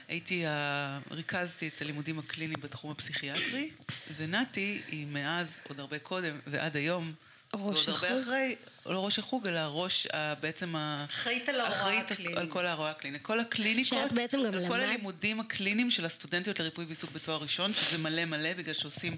הייתי, 0.08 0.46
ה- 0.46 1.00
ריכזתי 1.12 1.68
את 1.76 1.82
הלימודים 1.82 2.20
הקליניים 2.20 2.60
בתחום 2.62 2.92
הפסיכיאטרי, 2.92 3.70
ונתי 4.18 4.82
היא 4.88 5.08
מאז, 5.08 5.60
עוד 5.70 5.80
הרבה 5.80 6.00
קודם, 6.00 6.40
ועד 6.48 6.76
היום, 6.78 7.14
ראש 7.56 7.88
ועוד 7.88 7.96
הרבה 7.96 8.08
החוג? 8.08 8.22
אחרי, 8.22 8.56
לא 8.86 9.06
ראש 9.06 9.20
החוג, 9.20 9.48
אלא 9.48 9.60
ראש, 9.60 10.08
ה- 10.14 10.36
בעצם 10.36 10.76
ה... 10.76 11.06
אחראית 11.10 11.50
על 11.50 11.56
ההוראה 11.60 11.78
אחראית 11.80 12.12
הקלינית. 12.12 12.38
על 12.38 12.48
כל 12.48 12.66
ההוראה 12.66 12.92
הקלינית. 12.92 13.22
כל 13.22 13.40
הקליניקות, 13.40 14.00
שאת 14.04 14.12
בעצם 14.12 14.38
גם 14.38 14.54
על 14.54 14.68
כל 14.68 14.78
למדת- 14.78 14.90
הלימודים 14.90 15.40
הקליניים 15.40 15.92
של 15.92 16.06
הסטודנטיות 16.06 16.60
לריפוי 16.60 16.86
בעיסוק 16.86 17.12
בתואר 17.12 17.38
ראשון, 17.38 17.74
שזה 17.74 17.98
מלא 17.98 18.26
מלא, 18.26 18.54
בגלל 18.54 18.74
שעושים 18.74 19.16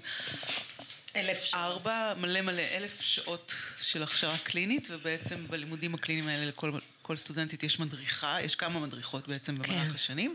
אלף 1.16 1.44
שעות. 1.44 1.62
ארבע, 1.62 2.14
מלא 2.20 2.40
מלא, 2.40 2.62
אלף 2.76 3.00
שעות 3.00 3.52
של 3.80 4.02
הכשרה 4.02 4.38
קלינית, 4.44 4.88
ובעצם 4.90 5.46
בלימודים 5.50 5.94
הקליניים 5.94 6.28
האלה 6.28 6.46
לכל 6.46 6.72
כל 7.04 7.16
סטודנטית 7.16 7.62
יש 7.62 7.80
מדריכה, 7.80 8.38
יש 8.42 8.56
כמה 8.56 8.80
מדריכות 8.80 9.28
בעצם 9.28 9.54
במהלך 9.54 9.88
כן. 9.88 9.94
השנים. 9.94 10.34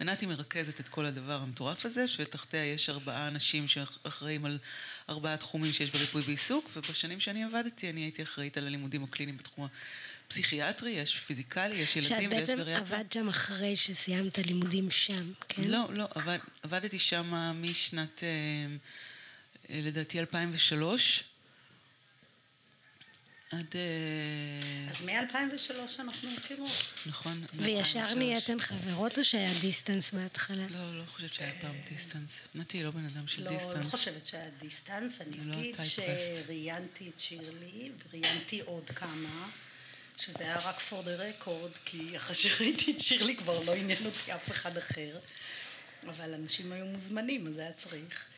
ונתי 0.00 0.26
מרכזת 0.26 0.80
את 0.80 0.88
כל 0.88 1.06
הדבר 1.06 1.40
המטורף 1.42 1.86
הזה, 1.86 2.08
שתחתיה 2.08 2.64
יש 2.64 2.90
ארבעה 2.90 3.28
אנשים 3.28 3.68
שאחראים 3.68 4.44
על 4.44 4.58
ארבעה 5.08 5.36
תחומים 5.36 5.72
שיש 5.72 5.90
בריפוי 5.90 6.22
בעיסוק, 6.22 6.70
ובשנים 6.76 7.20
שאני 7.20 7.44
עבדתי 7.44 7.90
אני 7.90 8.00
הייתי 8.00 8.22
אחראית 8.22 8.56
על 8.56 8.66
הלימודים 8.66 9.04
הקליניים 9.04 9.38
בתחום 9.38 9.68
הפסיכיאטרי, 10.26 10.90
יש 10.90 11.18
פיזיקלי, 11.18 11.74
יש 11.74 11.94
שאת 11.94 12.10
ילדים 12.10 12.30
ויש 12.30 12.40
בעצם 12.40 12.56
גריאטריה. 12.56 12.98
עבדת 12.98 13.12
שם 13.12 13.28
אחרי 13.28 13.76
שסיימת 13.76 14.38
לימודים 14.38 14.90
שם, 14.90 15.32
כן? 15.48 15.62
לא, 15.66 15.84
לא, 15.94 16.04
עבד, 16.14 16.38
עבדתי 16.62 16.98
שם 16.98 17.34
משנת, 17.54 18.22
אה, 18.22 18.28
אה, 19.70 19.80
לדעתי, 19.82 20.20
2003, 20.20 21.24
עד... 23.50 23.74
אה, 23.74 24.90
אז 24.90 25.04
מ-2003 25.04 26.00
אנחנו 26.00 26.30
מכירות. 26.30 26.70
נכון. 27.06 27.44
וישר 27.54 27.98
2003. 28.00 28.14
נהייתן 28.18 28.60
חברות 28.60 29.18
או 29.18 29.24
שהיה 29.24 29.50
distance 29.60 30.12
בהתחלה? 30.12 30.66
לא, 30.70 30.98
לא 30.98 31.04
חושבת 31.06 31.34
שהיה 31.34 31.52
פעם 31.60 31.74
distance. 31.88 32.38
נתי 32.54 32.82
לא 32.82 32.90
בן 32.90 33.04
אדם 33.04 33.26
של 33.26 33.44
לא, 33.44 33.50
distance. 33.50 33.84
לא 33.84 33.90
חושבת 33.90 34.26
שהיה 34.26 34.50
distance. 34.58 35.20
אני 35.20 35.36
לא 35.44 35.54
אגיד. 35.54 35.76
שראיינתי 35.82 37.10
את 37.14 37.20
שירלי, 37.20 37.90
וראיינתי 38.08 38.60
עוד 38.60 38.86
כמה, 38.86 39.48
שזה 40.16 40.44
היה 40.44 40.58
רק 40.58 40.76
for 40.90 41.04
the 41.06 41.44
record, 41.44 41.78
כי 41.84 42.16
אחרי 42.16 42.34
שראיתי 42.36 42.92
את 42.92 43.00
שירלי 43.00 43.36
כבר 43.36 43.62
לא 43.62 43.74
עניין 43.74 44.06
אותי 44.06 44.34
אף 44.34 44.50
אחד 44.50 44.78
אחר. 44.78 45.18
אבל 46.08 46.34
אנשים 46.34 46.72
היו 46.72 46.86
מוזמנים, 46.86 47.46
אז 47.46 47.54
זה 47.54 47.60
היה 47.60 47.72
צריך. 47.72 48.35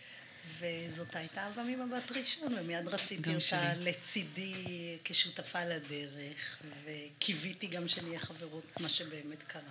וזאת 0.61 1.17
הייתה 1.17 1.41
אהבה 1.41 1.63
ממבט 1.63 2.13
ראשון, 2.13 2.49
ומיד 2.59 2.89
רציתי 2.89 3.31
אותה 3.31 3.41
שלי. 3.41 3.85
לצידי 3.85 4.55
כשותפה 5.05 5.65
לדרך, 5.65 6.59
וקיוויתי 6.85 7.67
גם 7.67 7.89
שנהיה 7.89 8.21
חברות, 8.21 8.65
מה 8.81 8.89
שבאמת 8.89 9.43
קרה. 9.47 9.63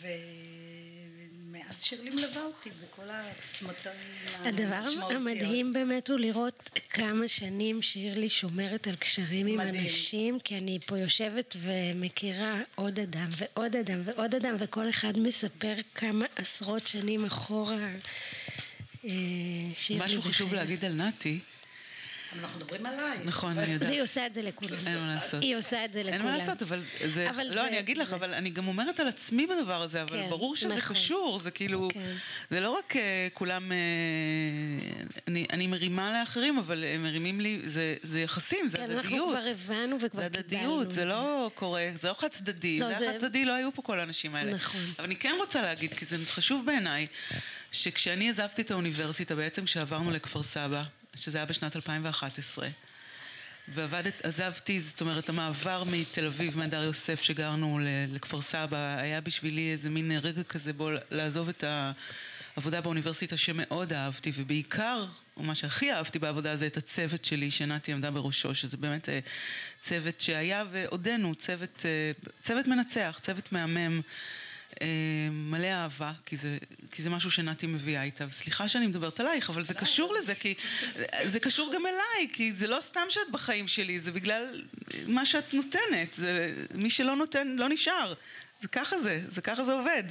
ומאז 0.00 1.82
שירלי 1.82 2.10
מלווה 2.10 2.42
אותי 2.42 2.70
בכל 2.70 3.02
הצמתים 3.10 3.92
הדבר. 4.38 4.80
המדהים 5.10 5.72
באמת 5.72 6.08
הוא 6.10 6.18
לראות 6.18 6.70
כמה 6.90 7.28
שנים 7.28 7.82
שירלי 7.82 8.28
שומרת 8.28 8.86
על 8.86 8.96
קשרים 8.96 9.46
עם 9.46 9.58
מדהים. 9.58 9.84
אנשים, 9.84 10.40
כי 10.40 10.58
אני 10.58 10.78
פה 10.86 10.98
יושבת 10.98 11.56
ומכירה 11.60 12.60
עוד 12.74 12.98
אדם 12.98 13.28
ועוד 13.36 13.76
אדם 13.76 14.00
ועוד 14.04 14.34
אדם, 14.34 14.56
וכל 14.58 14.88
אחד 14.88 15.18
מספר 15.18 15.74
כמה 15.94 16.26
עשרות 16.36 16.86
שנים 16.86 17.24
אחורה 17.24 17.88
אה, 19.08 19.14
שירלי 19.74 20.04
משהו 20.04 20.22
חשוב. 20.22 20.54
להגיד 20.54 20.84
על 20.84 20.92
נתי, 20.92 21.38
אבל 22.32 22.40
אנחנו 22.40 22.58
מדברים 22.60 22.86
עליי. 22.86 23.18
נכון, 23.24 23.58
אני 23.58 23.66
זה 23.66 23.72
יודעת. 23.72 23.90
היא 23.90 24.02
עושה 24.02 24.26
את 24.26 24.34
זה 24.34 24.42
לכולם. 24.42 24.76
אין 24.86 24.98
מה 24.98 25.14
לעשות. 25.14 25.42
היא 25.42 25.56
עושה 25.56 25.84
את 25.84 25.92
זה 25.92 26.00
לכולם. 26.02 26.14
אין 26.14 26.22
מה 26.22 26.38
לעשות, 26.38 26.62
אבל 26.62 26.82
זה... 27.06 27.30
אבל 27.30 27.42
לא, 27.46 27.52
זה- 27.54 27.68
אני 27.68 27.78
אגיד 27.78 27.98
לך, 27.98 28.08
זה- 28.08 28.16
אבל 28.16 28.34
אני 28.34 28.50
גם 28.50 28.68
אומרת 28.68 29.00
על 29.00 29.08
עצמי 29.08 29.46
בדבר 29.46 29.82
הזה, 29.82 30.02
אבל 30.02 30.10
כן, 30.22 30.30
ברור 30.30 30.56
שזה 30.56 30.74
נכון. 30.74 30.96
קשור, 30.96 31.38
זה 31.38 31.50
כאילו... 31.50 31.88
כן. 31.94 32.14
זה 32.50 32.60
לא 32.60 32.70
רק 32.70 32.96
אה, 32.96 33.28
כולם... 33.34 33.72
אה, 33.72 33.76
אני- 35.28 35.46
אני 35.52 35.66
מרימה 35.66 36.20
לאחרים, 36.20 36.58
אבל 36.58 36.84
הם 36.84 37.02
מרימים 37.02 37.40
לי... 37.40 37.60
זה 37.64 37.94
זה 38.02 38.20
יחסים, 38.20 38.68
זה 38.68 38.76
כן, 38.78 38.82
הדדיות. 38.90 39.04
אנחנו 39.04 39.28
כבר 39.28 39.50
הבנו 39.50 39.96
וכבר 40.00 40.22
זה 40.22 40.28
קיבלנו 40.28 40.38
הדדיות, 40.80 40.90
זה 40.90 41.04
לא 41.04 41.50
קורה, 41.54 41.88
זה 41.94 42.08
לא 42.08 42.14
חד 42.18 42.28
צדדי. 42.28 42.80
לא, 42.80 42.86
זה 42.88 42.96
היה 42.98 43.12
זה- 43.12 43.18
חד 43.18 43.26
צדדי, 43.26 43.44
לא 43.44 43.52
היו 43.54 43.72
פה 43.74 43.82
כל 43.82 44.00
האנשים 44.00 44.34
האלה. 44.34 44.54
נכון. 44.54 44.80
אבל 44.96 45.04
אני 45.04 45.16
כן 45.16 45.34
רוצה 45.38 45.62
להגיד, 45.62 45.94
כי 45.94 46.04
זה 46.04 46.16
חשוב 46.26 46.66
בעיניי, 46.66 47.06
שכשאני 47.72 48.30
עזבתי 48.30 48.62
את 48.62 48.70
האוניברסיטה, 48.70 49.34
בעצם 49.34 49.64
כשעברנו 49.64 50.10
לכפר 50.10 50.42
סבא, 50.42 50.82
שזה 51.16 51.38
היה 51.38 51.46
בשנת 51.46 51.76
2011, 51.76 52.68
ועזבתי, 53.74 54.80
זאת 54.80 55.00
אומרת, 55.00 55.28
המעבר 55.28 55.84
מתל 55.90 56.26
אביב, 56.26 56.58
מהדר 56.58 56.82
יוסף, 56.82 57.22
שגרנו 57.22 57.78
לכפר 58.12 58.42
סבא, 58.42 58.96
היה 58.98 59.20
בשבילי 59.20 59.72
איזה 59.72 59.90
מין 59.90 60.12
רגע 60.22 60.42
כזה 60.42 60.72
בו 60.72 60.90
לעזוב 61.10 61.48
את 61.48 61.64
העבודה 62.56 62.80
באוניברסיטה 62.80 63.36
שמאוד 63.36 63.92
אהבתי, 63.92 64.32
ובעיקר, 64.34 65.06
מה 65.36 65.54
שהכי 65.54 65.92
אהבתי 65.92 66.18
בעבודה 66.18 66.56
זה 66.56 66.66
את 66.66 66.76
הצוות 66.76 67.24
שלי, 67.24 67.50
שנתי 67.50 67.92
עמדה 67.92 68.10
בראשו, 68.10 68.54
שזה 68.54 68.76
באמת 68.76 69.08
אה, 69.08 69.18
צוות 69.82 70.20
שהיה 70.20 70.64
ועודנו, 70.72 71.34
צוות, 71.34 71.82
אה, 71.84 72.12
צוות 72.42 72.66
מנצח, 72.66 73.18
צוות 73.22 73.52
מהמם. 73.52 74.00
אה, 74.82 74.86
מלא 75.30 75.66
אהבה, 75.66 76.12
כי 76.26 76.36
זה, 76.36 76.58
כי 76.90 77.02
זה 77.02 77.10
משהו 77.10 77.30
שנתי 77.30 77.66
מביאה 77.66 78.02
איתה. 78.02 78.26
וסליחה 78.28 78.68
שאני 78.68 78.86
מדברת 78.86 79.20
עלייך, 79.20 79.50
אבל 79.50 79.64
זה 79.64 79.74
קשור 79.74 80.14
לזה, 80.14 80.34
כי 80.34 80.54
זה 81.24 81.40
קשור 81.40 81.72
גם 81.74 81.86
אליי, 81.86 82.28
כי 82.32 82.52
זה 82.52 82.66
לא 82.66 82.78
סתם 82.80 83.06
שאת 83.10 83.30
בחיים 83.32 83.68
שלי, 83.68 84.00
זה 84.00 84.12
בגלל 84.12 84.62
מה 85.06 85.26
שאת 85.26 85.54
נותנת. 85.54 86.14
זה, 86.14 86.54
מי 86.74 86.90
שלא 86.90 87.16
נותן, 87.16 87.56
לא 87.58 87.68
נשאר. 87.68 88.14
זה 88.62 88.68
ככה 88.68 88.98
זה, 88.98 89.22
זה 89.28 89.40
ככה 89.40 89.64
זה 89.64 89.72
עובד. 89.72 90.04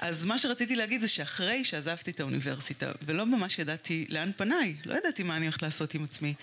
אז 0.00 0.24
מה 0.24 0.38
שרציתי 0.38 0.76
להגיד 0.76 1.00
זה 1.00 1.08
שאחרי 1.08 1.64
שעזבתי 1.64 2.10
את 2.10 2.20
האוניברסיטה, 2.20 2.92
ולא 3.02 3.26
ממש 3.26 3.58
ידעתי 3.58 4.06
לאן 4.08 4.30
פניי, 4.36 4.74
לא 4.84 4.94
ידעתי 4.94 5.22
מה 5.22 5.36
אני 5.36 5.46
הולכת 5.46 5.62
לעשות 5.62 5.94
עם 5.94 6.04
עצמי. 6.04 6.34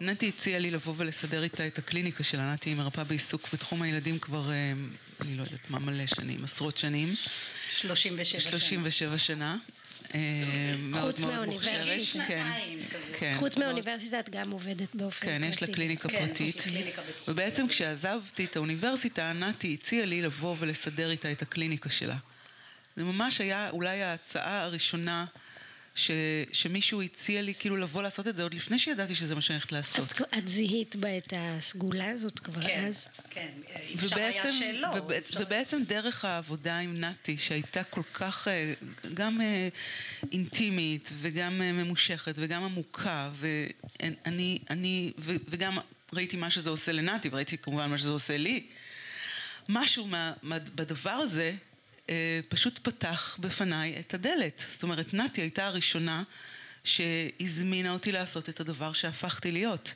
נתי 0.00 0.28
הציעה 0.28 0.58
לי 0.58 0.70
לבוא 0.70 0.94
ולסדר 0.96 1.42
איתה 1.42 1.66
את 1.66 1.78
הקליניקה 1.78 2.24
שלה, 2.24 2.52
נתי 2.52 2.70
היא 2.70 2.76
מרפאה 2.76 3.04
בעיסוק 3.04 3.48
בתחום 3.52 3.82
הילדים 3.82 4.18
כבר, 4.18 4.50
אה, 4.50 4.72
אני 5.20 5.36
לא 5.36 5.42
יודעת 5.42 5.70
מה, 5.70 5.78
מלא 5.78 6.06
שנים, 6.06 6.44
עשרות 6.44 6.76
שנים. 6.76 7.14
37 7.70 8.24
שנה. 8.24 8.40
37 8.40 9.18
שנה. 9.18 9.56
אה, 10.14 10.20
מהאוניברסיטה. 10.78 11.46
מוכשרת. 11.46 11.86
כן, 11.86 12.00
שנתיים 12.04 12.78
כזה. 12.90 13.18
כן. 13.18 13.34
חוץ 13.38 13.56
מהאוניברסיטה 13.56 14.20
את 14.20 14.30
גם 14.30 14.50
עובדת 14.50 14.94
באופן 14.94 15.26
כן, 15.26 15.42
יש 15.44 15.62
לה 15.62 15.66
פרטי. 15.66 15.72
קליניקה 15.72 16.08
כן, 16.08 16.26
פרטית. 16.26 16.56
יש 16.56 16.66
לה 16.66 16.72
קליניקה 16.72 17.02
בתחום 17.02 17.34
ובעצם 17.34 17.68
כשעזבתי 17.68 18.44
את 18.44 18.56
האוניברסיטה, 18.56 19.32
נתי 19.32 19.76
הציעה 19.80 20.06
לי 20.06 20.22
לבוא 20.22 20.56
ולסדר 20.58 21.10
איתה 21.10 21.32
את 21.32 21.42
הקליניקה 21.42 21.90
שלה. 21.90 22.16
זה 22.96 23.04
ממש 23.04 23.40
היה 23.40 23.70
אולי 23.70 24.02
ההצעה 24.02 24.62
הראשונה 24.62 25.24
ש, 25.94 26.10
שמישהו 26.52 27.02
הציע 27.02 27.42
לי 27.42 27.54
כאילו 27.58 27.76
לבוא 27.76 28.02
לעשות 28.02 28.28
את 28.28 28.36
זה 28.36 28.42
עוד 28.42 28.54
לפני 28.54 28.78
שידעתי 28.78 29.14
שזה 29.14 29.34
מה 29.34 29.40
שאני 29.40 29.56
הולכת 29.56 29.72
לעשות. 29.72 30.12
את, 30.12 30.34
את 30.38 30.48
זיהית 30.48 30.96
בה 30.96 31.18
את 31.18 31.32
הסגולה 31.36 32.10
הזאת 32.10 32.38
כבר 32.38 32.62
כן, 32.62 32.84
אז? 32.88 33.04
כן. 33.30 33.48
אי 33.76 33.94
אפשר 33.94 34.16
היה 34.18 34.30
ובעצם, 34.30 34.48
שלא. 34.60 34.88
וב- 34.88 35.10
אפשר- 35.12 35.40
ובעצם 35.42 35.82
דרך 35.86 36.24
העבודה 36.24 36.78
עם 36.78 36.96
נתי, 37.00 37.38
שהייתה 37.38 37.84
כל 37.84 38.02
כך 38.14 38.48
אה, 38.48 38.72
גם 39.14 39.40
אה, 39.40 39.68
אינטימית 40.32 41.10
וגם 41.20 41.62
אה, 41.62 41.72
ממושכת 41.72 42.34
וגם 42.38 42.64
עמוקה, 42.64 43.30
ואני, 43.36 44.58
אני, 44.70 45.12
ו- 45.18 45.36
וגם 45.48 45.78
ראיתי 46.12 46.36
מה 46.36 46.50
שזה 46.50 46.70
עושה 46.70 46.92
לנתי, 46.92 47.28
וראיתי 47.32 47.58
כמובן 47.58 47.90
מה 47.90 47.98
שזה 47.98 48.10
עושה 48.10 48.36
לי, 48.36 48.66
משהו 49.68 50.06
מה, 50.06 50.32
מה, 50.42 50.58
בדבר 50.58 51.10
הזה 51.10 51.54
פשוט 52.48 52.78
פתח 52.82 53.36
בפניי 53.40 53.96
את 54.00 54.14
הדלת. 54.14 54.64
זאת 54.72 54.82
אומרת, 54.82 55.14
נתי 55.14 55.40
הייתה 55.40 55.66
הראשונה 55.66 56.22
שהזמינה 56.84 57.92
אותי 57.92 58.12
לעשות 58.12 58.48
את 58.48 58.60
הדבר 58.60 58.92
שהפכתי 58.92 59.52
להיות. 59.52 59.94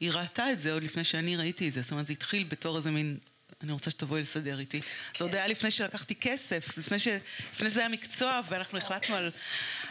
היא 0.00 0.10
ראתה 0.10 0.52
את 0.52 0.60
זה 0.60 0.72
עוד 0.72 0.82
לפני 0.82 1.04
שאני 1.04 1.36
ראיתי 1.36 1.68
את 1.68 1.72
זה. 1.72 1.82
זאת 1.82 1.90
אומרת, 1.90 2.06
זה 2.06 2.12
התחיל 2.12 2.44
בתור 2.44 2.76
איזה 2.76 2.90
מין... 2.90 3.18
אני 3.62 3.72
רוצה 3.72 3.90
שתבואי 3.90 4.20
לסדר 4.20 4.58
איתי. 4.58 4.80
זה 5.18 5.24
עוד 5.24 5.34
היה 5.34 5.46
לפני 5.46 5.70
שלקחתי 5.70 6.14
כסף, 6.14 6.78
לפני, 6.78 6.98
ש... 6.98 7.08
לפני 7.52 7.68
שזה 7.68 7.80
היה 7.80 7.88
מקצוע, 7.88 8.40
ואנחנו 8.48 8.78
החלטנו 8.78 9.16
על, 9.16 9.30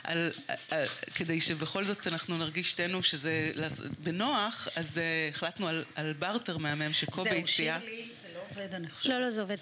על, 0.04 0.32
על, 0.48 0.56
על... 0.70 0.86
כדי 1.16 1.42
שבכל 1.42 1.86
זאת 1.86 2.08
אנחנו 2.08 2.38
נרגיש 2.38 2.72
שתינו 2.72 3.04
שזה 3.04 3.52
בנוח, 4.00 4.68
אז 4.76 4.98
uh, 4.98 5.00
החלטנו 5.36 5.68
על, 5.68 5.84
על 5.96 6.14
בארטר 6.14 6.58
מהמם 6.58 6.94
שקובי 6.94 7.30
זהו, 7.30 7.40
הציע. 7.40 7.80
שירלי, 7.80 8.06
זה 8.06 8.12
לא 8.12 8.15
עובד, 8.50 8.74
אני 8.74 8.90
חושבת. 8.90 9.14
לא, 9.14 9.22
לא, 9.22 9.32
זה 9.32 9.42
עובד, 9.42 9.58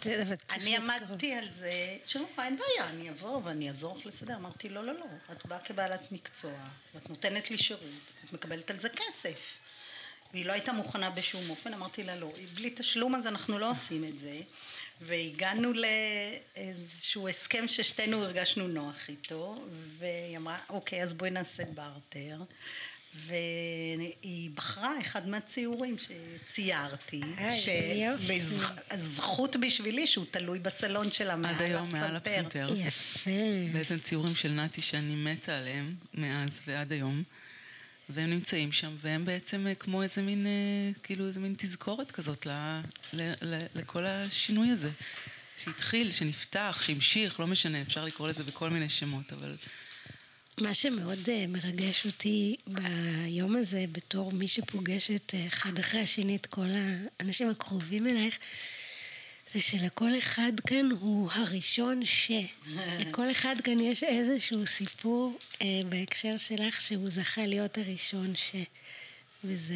אני. 0.50 0.76
עמדתי 0.76 1.34
על 1.34 1.48
זה, 1.60 1.98
אמרה, 2.16 2.46
אין 2.46 2.58
בעיה, 2.58 2.90
אני 2.90 3.10
אבוא 3.10 3.42
ואני 3.44 3.70
אעזור 3.70 3.98
לך 3.98 4.06
לסדר. 4.06 4.36
אמרתי, 4.36 4.70
לא, 4.70 4.84
לא, 4.84 4.94
לא, 4.94 5.06
את 5.32 5.46
באה 5.46 5.60
כבעלת 5.60 6.12
מקצוע, 6.12 6.52
ואת 6.94 7.10
נותנת 7.10 7.52
לי 7.52 7.58
שירות, 7.58 7.82
את 8.26 8.34
מקבלת 8.34 8.72
על 8.72 8.80
זה 8.80 8.90
כסף. 8.90 9.40
והיא 10.34 10.46
לא 10.46 10.54
הייתה 10.54 10.74
מוכנה 10.74 11.10
בשום 11.10 11.50
אופן, 11.50 11.74
אמרתי 11.74 12.04
לה, 12.04 12.16
לא, 12.16 12.34
בלי 12.54 12.70
תשלום 12.76 13.16
אז 13.16 13.28
אנחנו 13.28 13.60
לא 13.60 13.72
עושים 13.72 14.04
את 14.04 14.20
זה. 14.20 14.42
והגענו 15.02 15.74
לאיזשהו 15.74 17.28
הסכם 17.28 17.68
ששתינו 17.68 18.24
הרגשנו 18.24 18.68
נוח 18.68 19.10
איתו, 19.10 19.66
והיא 19.98 20.38
אמרה, 20.38 20.58
אוקיי, 20.70 21.04
אז 21.04 21.14
בואי 21.14 21.30
נעשה 21.30 21.64
בארטר. 21.66 22.38
והיא 23.16 24.49
בחרה 24.55 24.99
אחד 25.01 25.28
מהציורים 25.28 25.95
שציירתי. 25.97 27.22
שזכות 28.91 29.55
בשבילי 29.55 30.07
שהוא 30.07 30.26
תלוי 30.32 30.59
בסלון 30.59 31.11
שלה 31.11 31.36
מעל 31.36 31.55
עד 31.55 31.61
היום 31.61 31.89
מעל 31.91 32.16
הפסנתר. 32.16 32.66
הפסנתר. 32.66 32.88
יפה. 32.88 33.30
בעצם 33.74 33.99
ציורים 33.99 34.36
של 34.36 34.51
נתי 34.51 34.82
שאני 34.82 35.16
מתה 35.16 35.57
עליהם 35.57 35.95
מאז 36.14 36.61
ועד 36.68 36.91
היום. 36.91 37.24
והם 38.09 38.30
נמצאים 38.30 38.72
שם, 38.72 38.95
והם 39.01 39.26
בעצם 39.26 39.68
אה, 39.68 39.76
כמו 39.76 40.03
איזה 40.03 40.22
מין, 40.22 40.47
אה, 40.47 41.01
כאילו 41.03 41.28
איזה 41.28 41.39
מין 41.39 41.55
תזכורת 41.57 42.11
כזאת 42.11 42.45
ל, 42.45 42.51
ל, 43.14 43.34
ל, 43.41 43.66
לכל 43.76 44.05
השינוי 44.05 44.70
הזה. 44.70 44.89
שהתחיל, 45.57 46.11
שנפתח, 46.11 46.82
שהמשיך, 46.86 47.39
לא 47.39 47.47
משנה, 47.47 47.82
אפשר 47.82 48.05
לקרוא 48.05 48.28
לזה 48.28 48.43
בכל 48.43 48.70
מיני 48.70 48.89
שמות, 48.89 49.34
אבל 49.34 49.55
מה 50.58 50.74
שמאוד 50.74 51.30
אה, 51.30 51.45
מרגש 51.47 52.06
אותי 52.06 52.56
ביום 52.68 53.56
הזה, 53.56 53.86
בתור 53.91 54.32
מי 54.32 54.47
שפוגשת 54.47 55.34
אה, 55.34 55.47
אחד 55.47 55.80
אחרי 55.80 56.01
השני 56.01 56.36
את 56.36 56.45
כל 56.45 56.68
האנשים 57.20 57.49
הקרובים 57.49 58.08
אלייך, 58.08 58.38
זה 59.54 59.60
שלכל 59.60 60.18
אחד 60.18 60.51
כאן 60.68 60.89
הוא 60.99 61.30
הראשון 61.32 62.06
ש... 62.06 62.32
לכל 62.99 63.32
אחד 63.32 63.56
כאן 63.64 63.80
יש 63.80 64.04
איזשהו 64.04 64.66
סיפור 64.66 65.38
אה, 65.62 65.68
בהקשר 65.89 66.38
שלך 66.38 66.82
שהוא 66.82 67.08
זכה 67.08 67.45
להיות 67.45 67.78
הראשון 67.78 68.36
ש... 68.36 68.56
וזה 69.43 69.76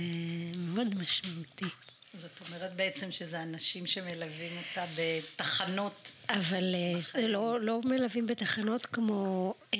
מאוד 0.58 0.96
משמעותי. 0.96 1.66
זאת 2.14 2.48
אומרת 2.48 2.76
בעצם 2.76 3.12
שזה 3.12 3.44
אנשים 3.44 3.88
שמלווים 3.88 4.58
אותה 4.58 4.86
בתחנות. 4.96 6.10
אבל 6.30 6.76
אה, 6.76 7.28
לא, 7.28 7.62
לא 7.62 7.82
מלווים 7.86 8.28
בתחנות 8.28 8.86
כמו 8.86 9.54
אה, 9.74 9.80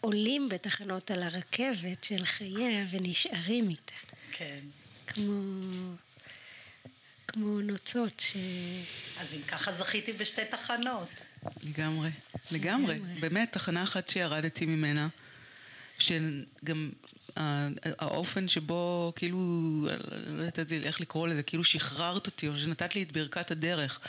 עולים 0.00 0.48
בתחנות 0.48 1.10
על 1.10 1.22
הרכבת 1.22 2.04
של 2.04 2.24
חייה 2.24 2.86
ונשארים 2.90 3.68
איתה. 3.68 3.92
כן. 4.32 4.60
כמו, 5.06 5.42
כמו 7.28 7.60
נוצות 7.60 8.20
ש... 8.20 8.36
אז 9.20 9.34
אם 9.34 9.42
ככה 9.48 9.72
זכיתי 9.72 10.12
בשתי 10.12 10.42
תחנות. 10.50 11.08
לגמרי, 11.62 12.10
לגמרי. 12.50 12.98
באמת, 13.20 13.52
תחנה 13.52 13.82
אחת 13.82 14.08
שירדתי 14.08 14.66
ממנה, 14.66 15.08
שגם 15.98 16.90
האופן 17.98 18.48
שבו, 18.48 19.12
כאילו, 19.16 19.38
לא 20.26 20.42
יודעת 20.42 20.58
את 20.58 20.72
איך 20.72 21.00
לקרוא 21.00 21.28
לזה, 21.28 21.42
כאילו 21.42 21.64
שחררת 21.64 22.26
אותי, 22.26 22.48
או 22.48 22.56
שנתת 22.56 22.94
לי 22.94 23.02
את 23.02 23.12
ברכת 23.12 23.50
הדרך, 23.50 24.00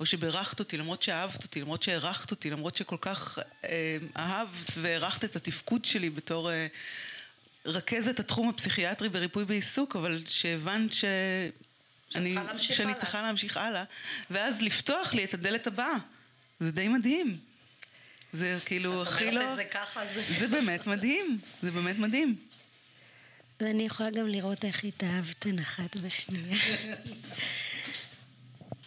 או 0.00 0.06
שברכת 0.06 0.58
אותי, 0.58 0.76
למרות 0.76 1.02
שאהבת 1.02 1.42
אותי, 1.42 1.60
למרות 1.60 1.82
שהערכת 1.82 2.30
אותי, 2.30 2.50
למרות 2.50 2.76
שכל 2.76 2.96
כך 3.00 3.38
אה, 3.64 3.96
אהבת 4.16 4.70
והערכת 4.76 5.24
את 5.24 5.36
התפקוד 5.36 5.84
שלי 5.84 6.10
בתור... 6.10 6.50
אה, 6.50 6.66
רכזת 7.66 8.20
התחום 8.20 8.48
הפסיכיאטרי 8.48 9.08
בריפוי 9.08 9.44
בעיסוק, 9.44 9.96
אבל 9.96 10.22
שהבנת 10.28 10.92
ש... 10.92 11.04
אני, 12.14 12.36
שאני 12.58 12.90
הלאה. 12.90 13.00
צריכה 13.00 13.22
להמשיך 13.22 13.56
הלאה, 13.56 13.84
ואז 14.30 14.62
לפתוח 14.62 15.14
לי 15.14 15.24
את 15.24 15.34
הדלת 15.34 15.66
הבאה. 15.66 15.96
זה 16.60 16.72
די 16.72 16.88
מדהים. 16.88 17.38
זה 18.32 18.58
כאילו 18.64 19.02
את 19.02 19.06
הכי 19.06 19.28
אומרת 19.28 19.44
לא... 19.44 19.50
את 19.50 19.56
זה 19.56 19.64
ככה, 19.64 20.00
זה... 20.14 20.22
זה 20.38 20.48
באמת 20.48 20.86
מדהים, 20.86 21.38
זה 21.62 21.70
באמת 21.70 21.98
מדהים. 21.98 22.36
ואני 23.60 23.82
יכולה 23.82 24.10
גם 24.10 24.26
לראות 24.26 24.64
איך 24.64 24.84
התאהבתן 24.84 25.58
אחת 25.58 25.96
בשנייה. 25.96 26.56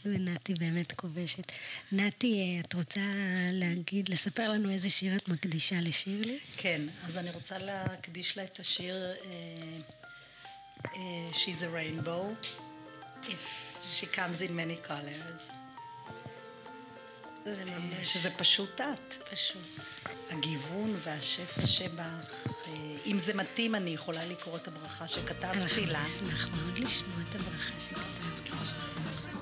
ונתי 0.06 0.54
באמת 0.54 0.92
כובשת. 0.92 1.52
נתי, 1.92 2.62
את 2.66 2.74
רוצה 2.74 3.02
להגיד, 3.52 4.10
לספר 4.10 4.50
לנו 4.50 4.70
איזה 4.70 4.90
שיר 4.90 5.16
את 5.16 5.28
מקדישה 5.28 5.76
לשירלי? 5.82 6.40
כן, 6.58 6.82
אז 7.06 7.18
אני 7.18 7.32
רוצה 7.32 7.58
להקדיש 7.58 8.38
לה 8.38 8.44
את 8.44 8.60
השיר 8.60 8.96
אה, 8.96 9.80
אה, 10.86 11.30
She's 11.32 11.62
a 11.62 11.68
Rainbow, 11.76 12.48
If 13.24 13.70
She 13.98 14.06
comes 14.06 14.42
in 14.42 14.56
many 14.56 14.78
colors, 14.88 15.59
זה 17.46 17.64
אה, 17.68 17.80
ממש 17.80 18.14
שזה 18.14 18.30
פשוט 18.30 18.82
את. 18.82 19.14
פשוט. 19.34 19.62
הגיוון 20.30 20.96
והשפע 21.04 21.68
שבך, 21.68 22.48
אה, 22.68 22.98
אם 23.06 23.20
זה 23.20 23.34
מתאים 23.34 23.76
אני 23.76 23.90
יכולה 23.90 24.26
לקרוא 24.26 24.58
את 24.58 24.68
הברכה 24.68 25.08
שכתבתי 25.08 25.58
אנחנו 25.58 25.86
לה. 25.86 26.04
נשמח 26.04 26.48
מאוד 26.48 26.80
לשמוע 26.80 27.18
את 27.30 27.36
הברכה 27.36 27.80
שכתבת 27.80 28.50
לה. 28.50 29.39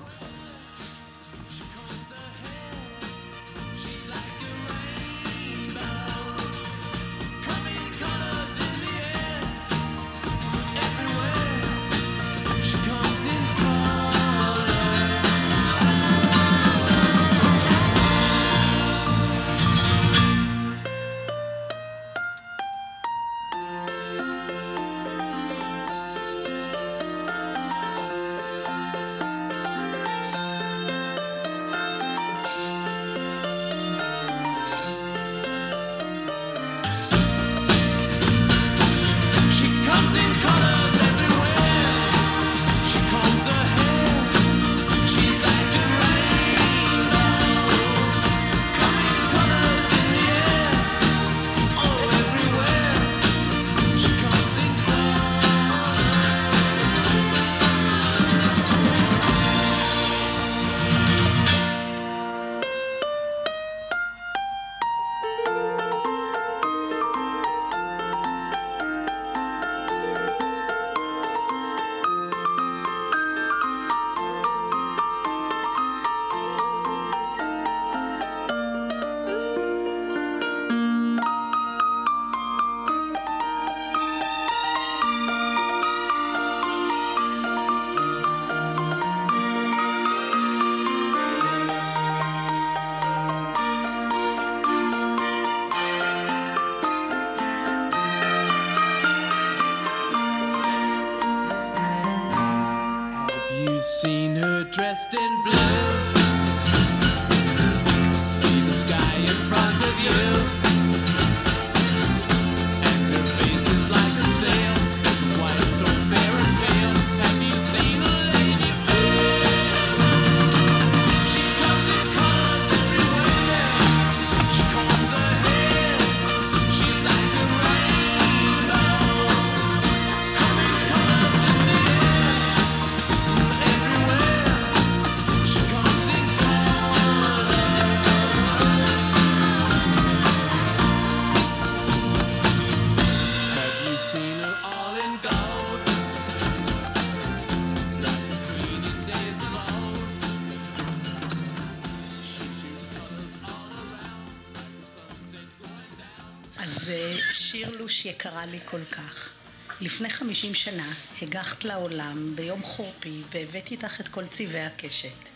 לפני 159.88 160.10
50 160.10 160.54
שנה 160.54 160.92
הגחת 161.22 161.64
לעולם 161.64 162.32
ביום 162.36 162.62
חורפי 162.62 163.22
והבאתי 163.32 163.74
איתך 163.74 164.00
את 164.00 164.08
כל 164.08 164.26
צבעי 164.26 164.64
הקשת. 164.64 165.28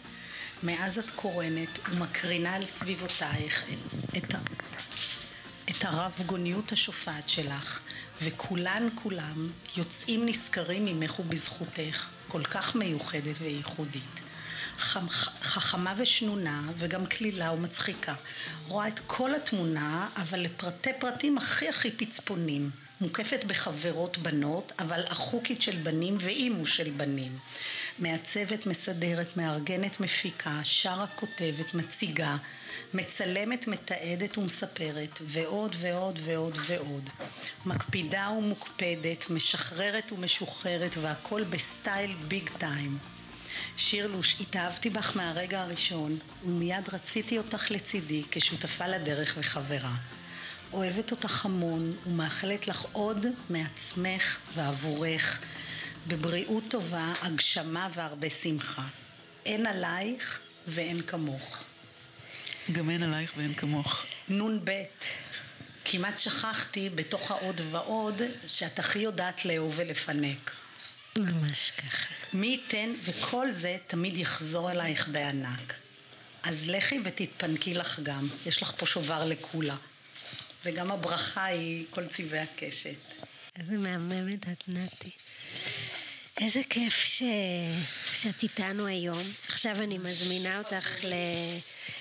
מאז 0.63 0.99
את 0.99 1.11
קורנת 1.11 1.79
ומקרינה 1.91 2.55
על 2.55 2.67
סביבותייך 2.67 3.65
את, 3.73 3.95
את, 4.17 4.35
את 5.71 5.85
הרב 5.85 6.13
גוניות 6.27 6.73
השופעת 6.73 7.29
שלך, 7.29 7.81
וכולן 8.23 8.89
כולם 8.95 9.51
יוצאים 9.77 10.27
נשכרים 10.27 10.85
ממך 10.85 11.21
ובזכותך, 11.21 12.09
כל 12.29 12.45
כך 12.45 12.77
מיוחדת 12.77 13.37
וייחודית. 13.41 14.21
חכמה 15.43 15.95
ושנונה 15.97 16.63
וגם 16.79 17.07
קלילה 17.07 17.53
ומצחיקה. 17.53 18.15
רואה 18.69 18.89
את 18.89 19.01
כל 19.07 19.35
התמונה, 19.35 20.09
אבל 20.17 20.41
לפרטי 20.41 20.91
פרטים 21.01 21.39
הכי 21.39 21.69
הכי 21.69 21.91
פצפונים. 21.91 22.82
מוקפת 23.03 23.45
בחברות 23.45 24.19
בנות, 24.19 24.73
אבל 24.79 25.01
אחוקית 25.09 25.63
של 25.63 25.77
בנים 25.77 26.17
ואימו 26.21 26.67
של 26.67 26.91
בנים. 26.91 27.39
מעצבת, 27.99 28.67
מסדרת, 28.67 29.37
מארגנת, 29.37 30.01
מפיקה, 30.01 30.61
שרה, 30.63 31.07
כותבת, 31.07 31.75
מציגה, 31.75 32.37
מצלמת, 32.95 33.67
מתעדת 33.67 34.39
ומספרת, 34.39 35.19
ועוד 35.23 35.77
ועוד 35.81 36.19
ועוד 36.25 36.59
ועוד. 36.67 37.11
מקפידה 37.67 38.31
ומוקפדת, 38.39 39.31
משחררת 39.31 40.13
ומשוחררת, 40.13 40.97
והכל 40.97 41.45
בסטייל 41.45 42.15
big 42.29 42.51
time. 42.59 42.99
שירלוש, 43.77 44.37
התאהבתי 44.41 44.91
בך 44.91 45.17
מהרגע 45.17 45.63
הראשון, 45.63 46.19
ומיד 46.45 46.89
רציתי 46.93 47.39
אותך 47.39 47.71
לצידי 47.71 48.23
כשותפה 48.31 48.87
לדרך 48.87 49.35
וחברה. 49.39 49.95
אוהבת 50.73 51.11
אותך 51.11 51.47
המון, 51.47 51.97
ומאחלת 52.07 52.69
לך 52.69 52.87
עוד 52.93 53.27
מעצמך 53.51 54.39
ועבורך, 54.55 55.41
בבריאות 56.07 56.65
טובה, 56.69 57.13
הגשמה 57.23 57.89
והרבה 57.95 58.31
שמחה. 58.31 58.87
אין 59.47 59.67
עלייך 59.67 60.41
ואין 60.69 61.03
כמוך. 61.03 61.59
גם 62.73 62.91
אין 62.91 63.03
עלייך 63.03 63.33
ואין 63.37 63.55
כמוך. 63.55 64.05
נ"ב, 64.29 64.71
כמעט 65.85 66.19
שכחתי 66.19 66.89
בתוך 66.95 67.31
העוד 67.31 67.61
ועוד 67.71 68.23
שאת 68.47 68.79
הכי 68.79 68.99
יודעת 68.99 69.45
לאהוב 69.45 69.75
ולפנק. 69.77 70.51
ממש 71.17 71.73
ככה. 71.79 72.07
מי 72.33 72.47
ייתן 72.47 72.93
וכל 73.05 73.53
זה 73.53 73.77
תמיד 73.87 74.17
יחזור 74.17 74.71
אלייך 74.71 75.09
בענק. 75.09 75.75
אז 76.43 76.71
לכי 76.71 77.01
ותתפנקי 77.05 77.75
לך 77.75 78.01
גם, 78.01 78.29
יש 78.47 78.63
לך 78.63 78.73
פה 78.77 78.87
שובר 78.87 79.25
לקולה. 79.25 79.77
וגם 80.65 80.91
הברכה 80.91 81.45
היא 81.45 81.85
כל 81.91 82.07
צבעי 82.07 82.41
הקשת. 82.41 82.95
איזה 83.59 83.79
מהממת 83.79 84.49
את 84.49 84.69
נתי. 84.69 85.11
איזה 86.41 86.61
כיף 86.71 86.97
ש... 86.97 87.23
שאת 88.23 88.43
איתנו 88.43 88.87
היום. 88.87 89.23
עכשיו 89.49 89.77
אני 89.83 89.99
מזמינה 89.99 90.59
אותך 90.59 91.05
ל... 91.05 91.15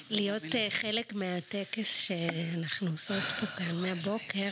להיות 0.10 0.56
אה, 0.56 0.68
חלק 0.70 1.14
מהטקס 1.14 1.98
שאנחנו 2.00 2.92
עושות 2.92 3.24
פה 3.40 3.46
כאן 3.46 3.76
מהבוקר. 3.76 4.50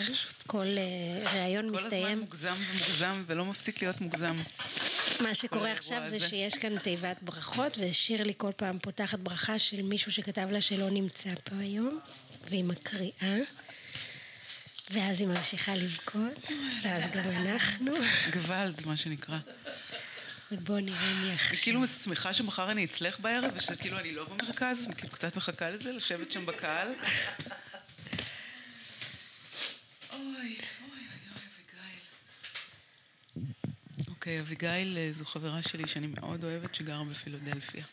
כל 0.47 0.66
אה, 0.78 1.32
ראיון 1.34 1.70
כל 1.70 1.78
הזמן 1.78 1.88
מסתיים. 1.88 2.20
מוגזם 2.20 2.53
ומוגזם 2.70 3.24
ולא 3.28 3.45
מפסיק 3.45 3.82
להיות 3.82 4.01
מוגזם. 4.01 4.36
מה 5.22 5.34
שקורה 5.34 5.72
עכשיו 5.72 6.01
זה. 6.05 6.20
שיש 6.20 6.53
כאן 6.53 6.80
תיבת 6.80 7.18
ברכות, 7.22 7.78
ושירלי 7.82 8.34
כל 8.38 8.51
פעם 8.55 8.80
פותחת 8.80 9.20
ברכה 9.20 9.60
של 9.60 9.82
מישהו 9.82 10.12
שכתב 10.12 10.47
לה 10.51 10.62
שלא 10.62 10.89
נמצא 10.89 11.30
פה 11.43 11.55
היום, 11.60 11.99
והיא 12.49 12.64
מקריאה, 12.64 13.38
ואז 14.90 15.20
היא 15.20 15.28
ממשיכה 15.28 15.76
לבכות, 15.76 16.52
ואז 16.84 17.04
גם 17.14 17.30
אנחנו, 17.32 17.92
גוואלד, 18.34 18.86
מה 18.86 18.98
שנקרא. 18.98 19.38
ובואו 20.52 20.80
נראה 20.80 21.14
מי 21.14 21.26
אני 21.26 21.34
עכשיו. 21.34 21.58
כאילו 21.62 21.88
שמחה 21.88 22.34
שמחר 22.34 22.72
אני 22.72 22.86
אצלך 22.86 23.20
בערב, 23.20 23.52
ושכאילו 23.56 24.00
אני 24.00 24.12
לא 24.12 24.26
במרכז, 24.26 24.86
אני 24.88 24.96
כאילו 24.96 25.14
קצת 25.14 25.36
מחכה 25.36 25.70
לזה, 25.70 25.92
לשבת 25.92 26.32
שם 26.32 26.46
בקהל. 26.46 26.88
אוי. 30.14 30.58
אוקיי, 34.08 34.40
אביגיל 34.40 34.98
אה, 34.98 35.10
זו 35.12 35.26
חברה 35.26 35.62
שלי 35.62 35.88
שאני 35.88 36.08
מאוד 36.08 36.44
אוהבת, 36.44 36.76
שגרה 36.76 37.04
בפילודלפיה. 37.04 37.84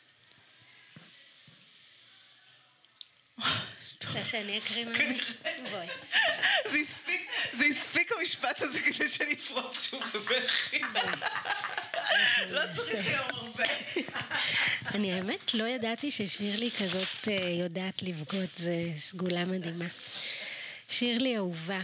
רוצה 4.04 4.24
שאני 4.24 4.58
אקריא 4.58 4.84
ממני? 4.84 5.18
בואי. 5.70 5.86
זה 7.52 7.64
הספיק, 7.64 8.12
המשפט 8.18 8.62
הזה 8.62 8.80
כדי 8.80 9.08
שאני 9.08 9.34
אפרוץ 9.34 9.82
שוב 9.82 10.02
בבכי. 10.14 10.80
לא 12.50 12.60
צריך 12.76 13.06
היום 13.08 13.26
הרבה. 13.32 13.64
אני 14.94 15.12
האמת 15.12 15.54
לא 15.54 15.64
ידעתי 15.64 16.10
ששירלי 16.10 16.70
כזאת 16.70 17.28
אה, 17.28 17.48
יודעת 17.60 18.02
לבכות, 18.02 18.50
זה 18.56 18.74
סגולה 18.98 19.44
מדהימה. 19.44 19.84
שירלי 20.88 21.36
אהובה, 21.36 21.80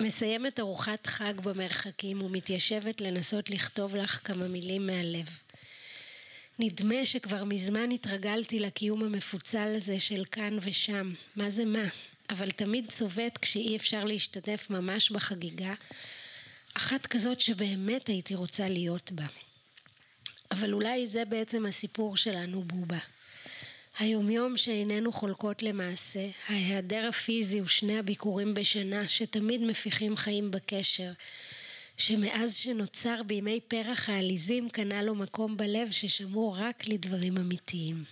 מסיימת 0.00 0.60
ארוחת 0.60 1.06
חג 1.06 1.40
במרחקים 1.40 2.22
ומתיישבת 2.22 3.00
לנסות 3.00 3.50
לכתוב 3.50 3.96
לך 3.96 4.20
כמה 4.24 4.48
מילים 4.48 4.86
מהלב. 4.86 5.45
נדמה 6.58 7.04
שכבר 7.04 7.44
מזמן 7.44 7.90
התרגלתי 7.90 8.60
לקיום 8.60 9.02
המפוצל 9.04 9.74
הזה 9.76 9.98
של 9.98 10.24
כאן 10.30 10.58
ושם, 10.62 11.12
מה 11.36 11.50
זה 11.50 11.64
מה, 11.64 11.84
אבל 12.30 12.50
תמיד 12.50 12.90
צובט 12.90 13.38
כשאי 13.42 13.76
אפשר 13.76 14.04
להשתתף 14.04 14.66
ממש 14.70 15.10
בחגיגה, 15.10 15.74
אחת 16.74 17.06
כזאת 17.06 17.40
שבאמת 17.40 18.06
הייתי 18.06 18.34
רוצה 18.34 18.68
להיות 18.68 19.12
בה. 19.12 19.26
אבל 20.50 20.72
אולי 20.72 21.06
זה 21.06 21.24
בעצם 21.24 21.66
הסיפור 21.66 22.16
שלנו, 22.16 22.62
בובה. 22.62 22.98
היומיום 23.98 24.56
שאיננו 24.56 25.12
חולקות 25.12 25.62
למעשה, 25.62 26.28
ההיעדר 26.48 27.08
הפיזי 27.08 27.60
ושני 27.60 27.98
הביקורים 27.98 28.54
בשנה 28.54 29.08
שתמיד 29.08 29.60
מפיחים 29.60 30.16
חיים 30.16 30.50
בקשר, 30.50 31.12
שמאז 31.96 32.56
שנוצר 32.56 33.22
בימי 33.22 33.60
פרח 33.68 34.08
העליזים 34.08 34.68
קנה 34.68 35.02
לו 35.02 35.14
מקום 35.14 35.56
בלב 35.56 35.90
ששמור 35.90 36.56
רק 36.58 36.88
לדברים 36.88 37.36
אמיתיים. 37.36 38.04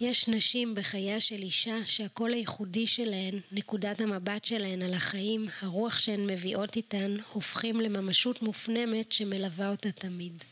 יש 0.00 0.28
נשים 0.28 0.74
בחייה 0.74 1.20
של 1.20 1.42
אישה 1.42 1.76
שהקול 1.84 2.32
הייחודי 2.32 2.86
שלהן, 2.86 3.40
נקודת 3.52 4.00
המבט 4.00 4.44
שלהן 4.44 4.82
על 4.82 4.94
החיים, 4.94 5.46
הרוח 5.60 5.98
שהן 5.98 6.26
מביאות 6.30 6.76
איתן, 6.76 7.16
הופכים 7.32 7.80
לממשות 7.80 8.42
מופנמת 8.42 9.12
שמלווה 9.12 9.70
אותה 9.70 9.92
תמיד. 9.92 10.44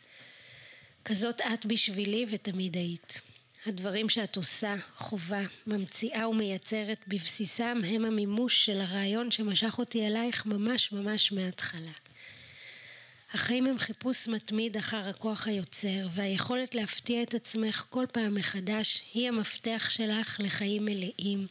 כזאת 1.05 1.41
את 1.41 1.67
בשבילי 1.67 2.27
ותמיד 2.31 2.77
היית. 2.77 3.21
הדברים 3.67 4.09
שאת 4.09 4.37
עושה, 4.37 4.75
חווה, 4.97 5.43
ממציאה 5.67 6.29
ומייצרת, 6.29 7.05
בבסיסם 7.09 7.81
הם 7.87 8.05
המימוש 8.05 8.67
של 8.67 8.81
הרעיון 8.81 9.31
שמשך 9.31 9.79
אותי 9.79 10.07
אלייך 10.07 10.47
ממש 10.47 10.93
ממש 10.93 11.33
מההתחלה. 11.33 12.02
החיים 13.35 13.67
הם 13.67 13.79
חיפוש 13.79 14.29
מתמיד 14.29 14.77
אחר 14.77 15.09
הכוח 15.09 15.47
היוצר, 15.47 16.09
והיכולת 16.13 16.75
להפתיע 16.75 17.23
את 17.23 17.35
עצמך 17.35 17.87
כל 17.91 18.07
פעם 18.13 18.35
מחדש 18.35 19.03
היא 19.15 19.29
המפתח 19.29 19.87
שלך 19.91 20.37
לחיים 20.41 20.85
מלאים, 20.85 21.47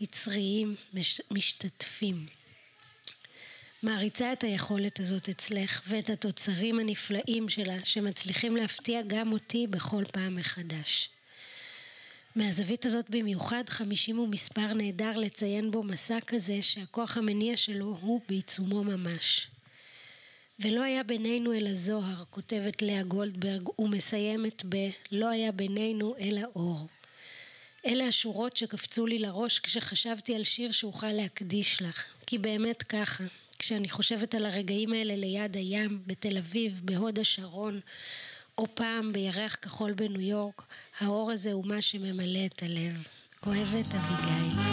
יצריים, 0.00 0.74
מש... 0.94 1.20
משתתפים. 1.30 2.26
מעריצה 3.82 4.32
את 4.32 4.44
היכולת 4.44 5.00
הזאת 5.00 5.28
אצלך 5.28 5.82
ואת 5.86 6.10
התוצרים 6.10 6.78
הנפלאים 6.78 7.48
שלה 7.48 7.84
שמצליחים 7.84 8.56
להפתיע 8.56 9.02
גם 9.06 9.32
אותי 9.32 9.66
בכל 9.66 10.04
פעם 10.12 10.36
מחדש. 10.36 11.08
מהזווית 12.36 12.86
הזאת 12.86 13.10
במיוחד 13.10 13.64
חמישים 13.68 14.16
הוא 14.16 14.28
מספר 14.28 14.74
נהדר 14.74 15.16
לציין 15.16 15.70
בו 15.70 15.82
מסע 15.82 16.18
כזה 16.26 16.62
שהכוח 16.62 17.16
המניע 17.16 17.56
שלו 17.56 17.98
הוא 18.00 18.20
בעיצומו 18.28 18.84
ממש. 18.84 19.48
ולא 20.62 20.82
היה 20.82 21.02
בינינו 21.02 21.52
אלא 21.52 21.74
זוהר, 21.74 22.24
כותבת 22.30 22.82
לאה 22.82 23.02
גולדברג, 23.02 23.68
ומסיימת 23.78 24.62
ב 24.68 24.76
"לא 25.12 25.28
היה 25.28 25.52
בינינו 25.52 26.14
אלא 26.20 26.40
אור". 26.56 26.88
אלה 27.86 28.06
השורות 28.06 28.56
שקפצו 28.56 29.06
לי 29.06 29.18
לראש 29.18 29.58
כשחשבתי 29.58 30.34
על 30.34 30.44
שיר 30.44 30.72
שאוכל 30.72 31.12
להקדיש 31.12 31.82
לך, 31.82 32.04
כי 32.26 32.38
באמת 32.38 32.82
ככה, 32.82 33.24
כשאני 33.58 33.88
חושבת 33.88 34.34
על 34.34 34.46
הרגעים 34.46 34.92
האלה 34.92 35.16
ליד 35.16 35.56
הים, 35.56 36.02
בתל 36.06 36.38
אביב, 36.38 36.80
בהוד 36.84 37.18
השרון, 37.18 37.80
או 38.58 38.66
פעם 38.74 39.12
בירח 39.12 39.56
כחול 39.62 39.92
בניו 39.92 40.20
יורק, 40.20 40.62
האור 41.00 41.30
הזה 41.30 41.52
הוא 41.52 41.66
מה 41.66 41.82
שממלא 41.82 42.46
את 42.46 42.62
הלב. 42.62 43.06
אוהבת 43.46 43.94
אביגיל. 43.94 44.71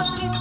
Лодки 0.00 0.39